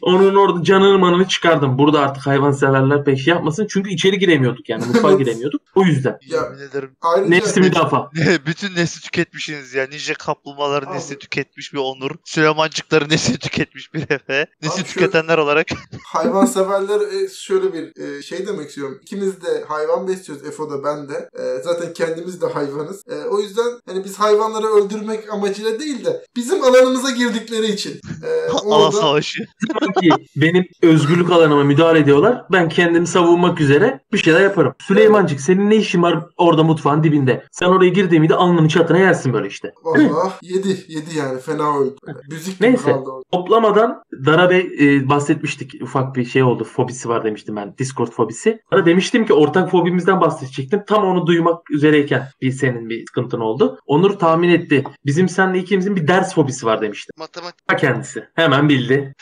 Onun 0.03 0.35
orada 0.35 0.64
canını 0.64 0.99
manını 0.99 1.29
çıkardım. 1.29 1.79
Burada 1.79 2.01
artık 2.01 2.27
hayvanseverler 2.27 3.05
pek 3.05 3.19
şey 3.19 3.35
yapmasın. 3.35 3.67
Çünkü 3.71 3.91
içeri 3.91 4.19
giremiyorduk 4.19 4.69
yani. 4.69 4.85
Mutfağa 4.87 5.12
giremiyorduk. 5.12 5.62
O 5.75 5.85
yüzden. 5.85 6.19
Ya 6.27 6.53
ayrıca 7.01 7.29
Nefsi 7.29 7.61
müdafaa. 7.61 8.11
Bütün 8.47 8.75
nesli 8.75 9.01
tüketmişsiniz 9.01 9.75
ya. 9.75 9.87
Nice 9.87 10.14
kaplumbağaların 10.14 10.87
Abi. 10.87 10.97
nesli 10.97 11.19
tüketmiş 11.19 11.73
bir 11.73 11.79
Onur. 11.79 12.11
Süleymancıkların 12.25 13.09
nesli 13.11 13.38
tüketmiş 13.38 13.95
bir 13.95 14.03
Efe. 14.11 14.47
Nesli 14.62 14.81
Abi 14.83 14.88
tüketenler 14.88 15.38
olarak. 15.38 15.67
hayvan 16.05 16.47
severler 16.47 17.01
e, 17.01 17.29
şöyle 17.29 17.73
bir 17.73 18.03
e, 18.03 18.23
şey 18.23 18.47
demek 18.47 18.69
istiyorum. 18.69 18.99
İkimiz 19.03 19.43
de 19.43 19.64
hayvan 19.69 20.09
besliyoruz. 20.09 20.47
Efo 20.47 20.71
da 20.71 20.85
ben 20.85 21.09
de. 21.09 21.29
E, 21.38 21.62
zaten 21.62 21.93
kendimiz 21.93 22.41
de 22.41 22.47
hayvanız. 22.47 23.05
O 23.31 23.41
yüzden 23.41 23.81
hani 23.87 24.05
biz 24.05 24.19
hayvanları 24.19 24.67
öldürmek 24.67 25.33
amacıyla 25.33 25.81
değil 25.81 26.05
de 26.05 26.25
bizim 26.37 26.64
alanımıza 26.64 27.11
girdikleri 27.11 27.67
için. 27.67 28.01
E, 28.27 28.51
Alan 28.51 28.95
orada 28.95 29.23
savaşı. 29.69 29.93
Sanki 29.95 30.29
benim 30.37 30.65
özgürlük 30.83 31.31
alanıma 31.31 31.65
müdahale 31.65 31.99
ediyorlar. 31.99 32.45
Ben 32.53 32.69
kendimi 32.69 33.07
savunmak 33.07 33.61
üzere 33.61 34.01
bir 34.13 34.19
şeyler 34.19 34.41
yaparım. 34.41 34.75
Süleymancık 34.79 35.41
senin 35.41 35.71
ne 35.71 35.77
işin 35.77 36.03
var 36.03 36.25
orada 36.37 36.63
mutfağın 36.63 37.03
dibinde? 37.03 37.45
Sen 37.53 37.67
oraya 37.67 37.89
girdiğinde 37.89 38.35
alnının 38.35 38.69
çatına 38.69 38.99
yersin 38.99 39.33
böyle 39.33 39.49
işte. 39.49 39.73
Valla 39.85 40.33
yedi. 40.43 40.69
Yedi 40.89 41.19
yani. 41.19 41.41
Fena 41.41 41.79
öldü. 41.79 41.95
Müzik 42.31 42.59
gibi 42.59 42.69
Neyse. 42.69 42.93
kaldı 42.93 43.11
orada. 43.11 43.25
Toplamadan 43.33 44.03
Dara 44.27 44.51
Bey 44.51 44.71
e, 44.81 45.09
bahsetmiştik. 45.09 45.83
Ufak 45.83 46.17
bir 46.17 46.25
şey 46.25 46.43
oldu. 46.43 46.65
Fobisi 46.65 47.09
var 47.09 47.25
demiştim 47.25 47.57
ben. 47.57 47.75
Discord 47.79 48.09
fobisi. 48.09 48.61
Dara 48.73 48.87
demiştim 48.87 49.27
ki 49.27 49.33
ortak 49.33 49.71
fobimizden 49.71 50.21
bahsedecektim. 50.21 50.83
Tam 50.87 51.05
onu 51.05 51.27
duymak 51.27 51.71
üzereyken 51.71 52.29
bir 52.43 52.53
senin 52.53 52.89
bir 52.89 53.05
sıkıntın 53.07 53.41
oldu. 53.41 53.79
Onur 53.87 54.19
tahmin 54.19 54.49
etti. 54.49 54.85
Bizim 55.07 55.29
seninle 55.29 55.59
ikimizin 55.59 55.97
bir 55.97 56.09
ders 56.09 56.35
fobisi 56.35 56.67
var 56.67 56.83
demiştim. 56.83 57.13
Matematik 57.19 57.69
Ta 57.69 57.77
kendisi. 57.77 58.25
Hemen 58.35 58.69
bildi. 58.69 59.15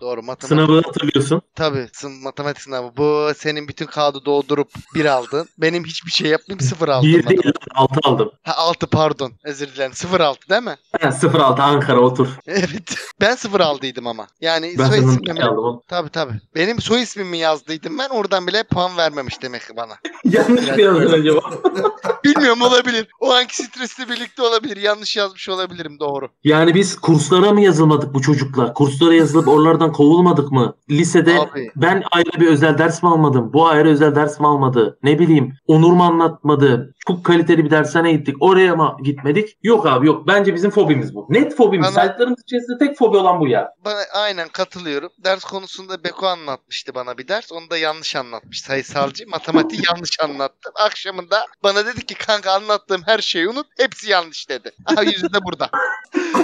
Doğru 0.00 0.22
matematik. 0.22 0.48
Sınavı 0.48 0.82
hatırlıyorsun. 0.82 1.42
Tabii 1.54 1.88
matematik 2.22 2.62
sınavı. 2.62 2.92
Bu 2.96 3.28
senin 3.36 3.68
bütün 3.68 3.86
kağıdı 3.86 4.24
doldurup 4.24 4.68
bir 4.94 5.04
aldın. 5.04 5.48
Benim 5.58 5.84
hiçbir 5.84 6.10
şey 6.10 6.30
yapmayayım 6.30 6.60
sıfır 6.60 6.88
aldım. 6.88 7.08
Bir 7.08 7.26
değil. 7.28 7.52
6 7.74 7.94
aldım. 8.04 8.30
Ha 8.42 8.52
6 8.56 8.86
pardon. 8.86 9.32
Özür 9.44 9.66
dilerim. 9.68 9.92
0 9.94 10.20
6 10.20 10.48
değil 10.48 10.62
mi? 10.62 10.76
Ha, 11.00 11.10
06 11.38 11.62
Ankara 11.62 12.00
otur. 12.00 12.28
Evet. 12.46 12.94
Ben 13.20 13.34
0 13.34 13.60
aldıydım 13.60 14.06
ama. 14.06 14.26
Yani 14.40 14.74
Ben 14.78 14.84
soy 14.88 14.98
ismimi... 14.98 15.42
aldım. 15.44 15.58
oğlum. 15.58 15.80
Tabii 15.88 16.08
tabii. 16.10 16.40
Benim 16.54 16.80
soy 16.80 17.02
ismimi 17.02 17.38
yazdıydım 17.38 17.98
ben. 17.98 18.08
Oradan 18.08 18.46
bile 18.46 18.62
puan 18.62 18.96
vermemiş 18.96 19.42
demek 19.42 19.62
ki 19.62 19.76
bana. 19.76 19.92
Yanlış 20.24 20.68
mı 20.68 20.80
yazdın 20.80 21.12
acaba? 21.12 21.40
Bilmiyorum 22.24 22.62
olabilir. 22.62 23.06
O 23.20 23.32
anki 23.32 23.56
stresle 23.56 24.08
birlikte 24.08 24.42
olabilir. 24.42 24.76
Yanlış 24.76 25.16
yazmış 25.16 25.48
olabilirim 25.48 26.00
doğru. 26.00 26.28
Yani 26.44 26.74
biz 26.74 26.96
kurslara 26.96 27.52
mı 27.52 27.60
yazılmak 27.60 27.94
olmadık 27.94 28.14
bu 28.14 28.22
çocukla? 28.22 28.72
Kurslara 28.72 29.14
yazılıp 29.14 29.48
oralardan 29.74 29.92
kovulmadık 29.92 30.52
mı? 30.52 30.74
Lisede 30.90 31.40
Abi. 31.40 31.70
ben 31.76 32.02
ayrı 32.12 32.40
bir 32.40 32.46
özel 32.46 32.78
ders 32.78 33.02
mi 33.02 33.08
almadım? 33.08 33.52
Bu 33.52 33.66
ayrı 33.66 33.88
özel 33.88 34.14
ders 34.14 34.40
mi 34.40 34.46
almadı? 34.46 34.98
Ne 35.02 35.18
bileyim 35.18 35.52
Onur 35.66 35.92
mu 35.92 36.02
anlatmadı? 36.02 36.93
Çok 37.08 37.24
kaliteli 37.24 37.64
bir 37.64 37.70
dershane 37.70 38.12
gittik. 38.12 38.36
Oraya 38.40 38.76
mı 38.76 38.96
gitmedik? 39.02 39.56
Yok 39.62 39.86
abi 39.86 40.06
yok. 40.06 40.26
Bence 40.26 40.54
bizim 40.54 40.70
fobimiz 40.70 41.14
bu. 41.14 41.26
Net 41.30 41.56
fobimiz. 41.56 41.86
Bana- 41.86 41.94
Saytlarımız 41.94 42.42
içerisinde 42.42 42.78
tek 42.78 42.98
fobi 42.98 43.16
olan 43.16 43.40
bu 43.40 43.48
ya. 43.48 43.68
Bana 43.84 43.98
aynen 44.12 44.48
katılıyorum. 44.48 45.10
Ders 45.24 45.44
konusunda 45.44 46.04
Beko 46.04 46.26
anlatmıştı 46.26 46.94
bana 46.94 47.18
bir 47.18 47.28
ders. 47.28 47.52
Onu 47.52 47.70
da 47.70 47.76
yanlış 47.78 48.16
anlatmış 48.16 48.60
sayısalcı. 48.60 49.24
Matematiği 49.28 49.82
yanlış 49.88 50.20
anlattım. 50.20 50.72
Akşamında 50.74 51.46
bana 51.62 51.86
dedi 51.86 52.06
ki 52.06 52.14
kanka 52.14 52.52
anlattığım 52.52 53.02
her 53.06 53.18
şeyi 53.18 53.48
unut. 53.48 53.66
Hepsi 53.78 54.10
yanlış 54.10 54.48
dedi. 54.48 54.70
Aha 54.86 55.02
yüzü 55.02 55.32
de 55.32 55.38
burada. 55.44 55.70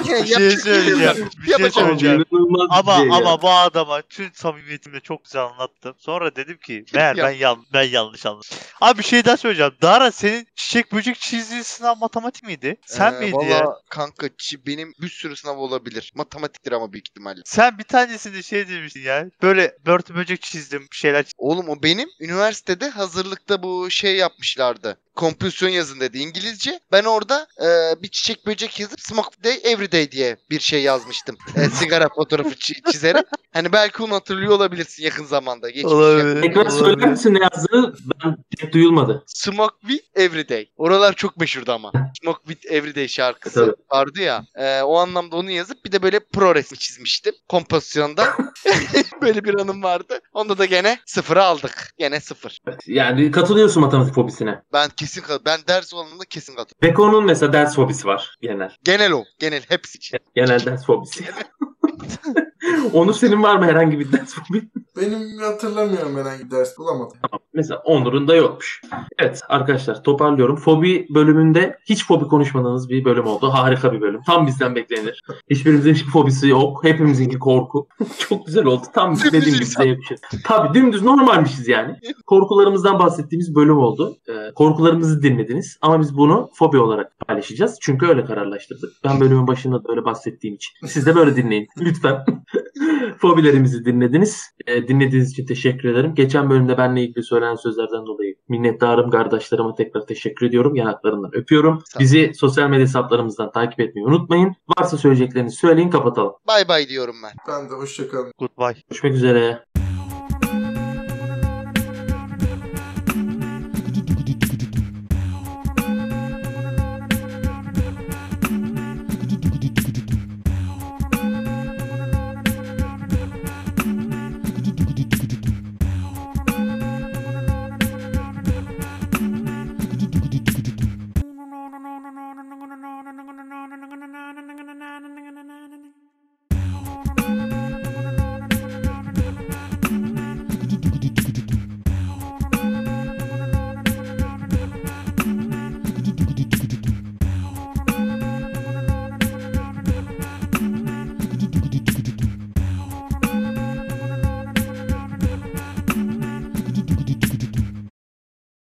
Bir 0.05 0.27
şey 0.27 0.51
söyleyeceğim. 0.51 1.29
Bir 1.39 1.43
şey 1.43 1.53
Yapacağım. 1.53 1.99
söyleyeceğim. 1.99 2.25
Ama 2.71 2.97
şey 2.97 3.09
ama 3.13 3.43
bu 3.43 3.51
adama 3.51 4.03
tüm 4.03 4.31
samimiyetimle 4.35 5.01
çok 5.01 5.25
güzel 5.25 5.43
anlattım. 5.43 5.95
Sonra 5.99 6.37
dedim 6.37 6.57
ki 6.57 6.85
meğer 6.95 7.17
ben 7.17 7.31
yan, 7.31 7.65
ben 7.73 7.83
yanlış 7.83 8.27
anladım. 8.27 8.49
Abi 8.81 8.99
bir 8.99 9.05
şey 9.05 9.25
daha 9.25 9.37
söyleyeceğim. 9.37 9.73
Dara 9.83 10.11
senin 10.13 10.47
çiçek 10.61 10.93
böcek 10.93 11.21
çizdiğin 11.21 11.63
sınav 11.63 11.97
matematik 11.97 12.43
miydi? 12.45 12.77
Sen 12.87 13.13
Ee, 13.13 13.19
miydi 13.19 13.37
valla 13.37 13.45
ya? 13.55 13.67
kanka 13.91 14.27
çi- 14.27 14.67
benim 14.67 14.95
bir 15.01 15.09
sürü 15.09 15.37
sınav 15.37 15.57
olabilir. 15.57 16.13
Matematiktir 16.15 16.73
ama 16.73 16.93
büyük 16.93 17.09
ihtimalle. 17.09 17.41
Sen 17.45 17.79
bir 17.79 17.85
tanesinde 17.85 18.43
şey 18.43 18.69
demiştin 18.69 19.01
ya. 19.01 19.27
Böyle 19.43 19.77
börtü 19.87 20.15
böcek 20.15 20.43
çizdim 20.43 20.83
bir 20.93 20.97
şeyler. 20.97 21.25
Oğlum 21.39 21.69
o 21.69 21.83
benim 21.83 22.09
üniversitede 22.21 22.89
hazırlıkta 22.89 23.63
bu 23.63 23.91
şey 23.91 24.17
yapmışlardı. 24.17 24.99
Kompozisyon 25.17 25.71
yazın 25.71 26.01
dedi 26.01 26.19
İngilizce. 26.19 26.81
Ben 26.93 27.05
orada 27.05 27.47
e, 27.63 28.03
bir 28.03 28.09
çiçek 28.09 28.47
böcek 28.47 28.81
yazıp 28.81 29.01
smoke 29.01 29.45
day 29.45 29.59
everyday 29.65 30.11
diye 30.13 30.37
bir 30.51 30.61
şey 30.61 30.83
yazmıştım. 30.83 31.37
E, 31.57 31.69
sigara 31.71 32.09
fotoğrafı 32.09 32.51
çi- 32.51 32.93
çizerek. 32.93 33.25
Hani 33.53 33.73
belki 33.73 34.03
onu 34.03 34.15
hatırlıyor 34.15 34.53
olabilirsin 34.53 35.03
yakın 35.03 35.25
zamanda. 35.25 35.71
Geçmiş 35.71 35.93
yakın- 35.93 36.41
Tekrar 36.43 36.71
söyler 36.71 36.87
olabilir. 36.91 37.07
misin 37.09 37.35
ne 37.35 37.39
yazdığını? 37.43 37.95
Ben 38.25 38.37
pek 38.61 38.73
duyulmadı. 38.73 39.25
Smoke 39.27 39.75
with 39.89 40.05
everyday. 40.15 40.69
Oralar 40.77 41.13
çok 41.13 41.37
meşhurdu 41.37 41.73
ama. 41.73 41.93
Smoke 42.23 42.41
with 42.49 42.73
everyday 42.73 43.09
şarkısı 43.09 43.55
Tabii. 43.67 43.73
vardı 43.91 44.21
ya. 44.21 44.45
E, 44.55 44.83
o 44.83 44.97
anlamda 44.97 45.37
onu 45.37 45.51
yazıp 45.51 45.85
bir 45.85 45.93
de 45.93 46.03
böyle 46.03 46.21
pro 46.21 46.55
resmi 46.55 46.79
çizmiştim. 46.79 47.35
Kompozisyonda. 47.49 48.37
böyle 49.23 49.45
bir 49.45 49.61
anım 49.61 49.83
vardı. 49.83 50.21
Onda 50.33 50.59
da 50.59 50.65
gene 50.65 50.99
sıfırı 51.07 51.43
aldık. 51.45 51.91
Gene 51.99 52.21
sıfır. 52.21 52.59
Yani 52.87 53.31
katılıyorsun 53.31 53.81
matematik 53.83 54.15
fobisine. 54.15 54.63
Ben 54.73 54.89
kesin 54.89 55.10
kat- 55.19 55.45
ben 55.45 55.61
ders 55.69 55.95
olanında 55.95 56.25
kesin 56.25 56.57
katılıyorum. 56.57 56.83
Beko'nun 56.83 57.25
mesela 57.25 57.53
ders 57.53 57.75
fobisi 57.75 58.07
var 58.07 58.37
genel. 58.41 58.73
Genel 58.85 59.13
o. 59.13 59.25
Genel 59.39 59.63
hepsi 59.69 59.99
için. 59.99 60.19
Genel 60.35 60.67
ders 60.67 60.87
fobisi. 60.87 61.25
Onur 62.93 63.15
senin 63.15 63.43
var 63.43 63.57
mı 63.57 63.65
herhangi 63.65 63.99
bir 63.99 64.13
ders 64.13 64.35
fobi? 64.35 64.63
Benim 64.97 65.39
hatırlamıyorum 65.39 66.17
herhangi 66.17 66.45
bir 66.45 66.51
ders 66.51 66.79
bulamadım. 66.79 67.17
Mesela 67.55 67.81
Onur'un 67.85 68.29
da 68.29 68.35
yokmuş. 68.35 68.83
Evet 69.19 69.43
arkadaşlar 69.49 70.03
toparlıyorum. 70.03 70.57
Fobi 70.57 71.07
bölümünde 71.15 71.79
hiç 71.85 72.07
fobi 72.07 72.25
konuşmadığınız 72.25 72.89
bir 72.89 73.05
bölüm 73.05 73.27
oldu. 73.27 73.49
Harika 73.49 73.93
bir 73.93 74.01
bölüm. 74.01 74.21
Tam 74.27 74.47
bizden 74.47 74.75
beklenir. 74.75 75.23
Hiçbirimizin 75.51 75.95
hiçbir 75.95 76.11
fobisi 76.11 76.49
yok. 76.49 76.85
Hepimizinki 76.85 77.39
korku. 77.39 77.89
Çok 78.19 78.47
güzel 78.47 78.65
oldu. 78.65 78.83
Tam 78.95 79.17
dediğim 79.17 79.45
gibi 79.45 79.61
bize 79.61 79.85
yakışır. 79.85 80.19
Tabii 80.45 80.75
dümdüz 80.75 81.03
normalmişiz 81.03 81.69
yani. 81.69 81.97
Korkularımızdan 82.27 82.99
bahsettiğimiz 82.99 83.55
bölüm 83.55 83.79
oldu. 83.79 84.17
Ee, 84.29 84.55
korkularımızı 84.55 85.23
dinlediniz. 85.23 85.79
Ama 85.83 86.01
biz 86.01 86.17
bunu 86.17 86.51
fobi 86.55 86.79
olarak 86.79 87.19
paylaşacağız. 87.27 87.79
Çünkü 87.81 88.07
öyle 88.07 88.25
kararlaştırdık. 88.25 88.91
Ben 89.05 89.21
bölümün 89.21 89.47
başında 89.47 89.85
da 89.85 89.89
öyle 89.89 90.05
bahsettiğim 90.05 90.57
için. 90.57 90.87
Siz 90.87 91.07
de 91.07 91.15
böyle 91.17 91.37
dinleyin. 91.37 91.69
Lütfen. 91.81 92.25
Fobilerimizi 93.19 93.85
dinlediniz. 93.85 94.51
Ee, 94.67 94.89
dinlediğiniz 94.89 95.31
için 95.31 95.47
teşekkür 95.47 95.89
ederim. 95.89 96.15
Geçen 96.15 96.51
bölümde 96.51 96.79
benimle 96.79 97.03
ilgili 97.03 97.23
söylenen 97.23 97.55
sözlerden 97.55 98.07
dolayı 98.07 98.35
minnettarım. 98.49 99.11
Kardeşlerime 99.11 99.75
tekrar 99.77 100.07
teşekkür 100.07 100.47
ediyorum. 100.47 100.75
Yanaklarından 100.75 101.31
öpüyorum. 101.35 101.77
Ol. 101.77 102.01
Bizi 102.01 102.33
sosyal 102.35 102.69
medya 102.71 102.87
hesaplarımızdan 102.87 103.53
takip 103.53 103.81
etmeyi 103.81 104.07
unutmayın. 104.07 104.55
Varsa 104.79 104.97
söyleyeceklerinizi 104.97 105.57
söyleyin 105.57 105.91
kapatalım. 105.91 106.33
Bay 106.47 106.69
bay 106.69 106.89
diyorum 106.89 107.17
ben. 107.23 107.33
Ben 107.49 107.71
de 107.71 107.75
hoşçakalın. 107.75 108.33
Goodbye. 108.39 108.83
Görüşmek 108.91 109.15
üzere. 109.15 109.65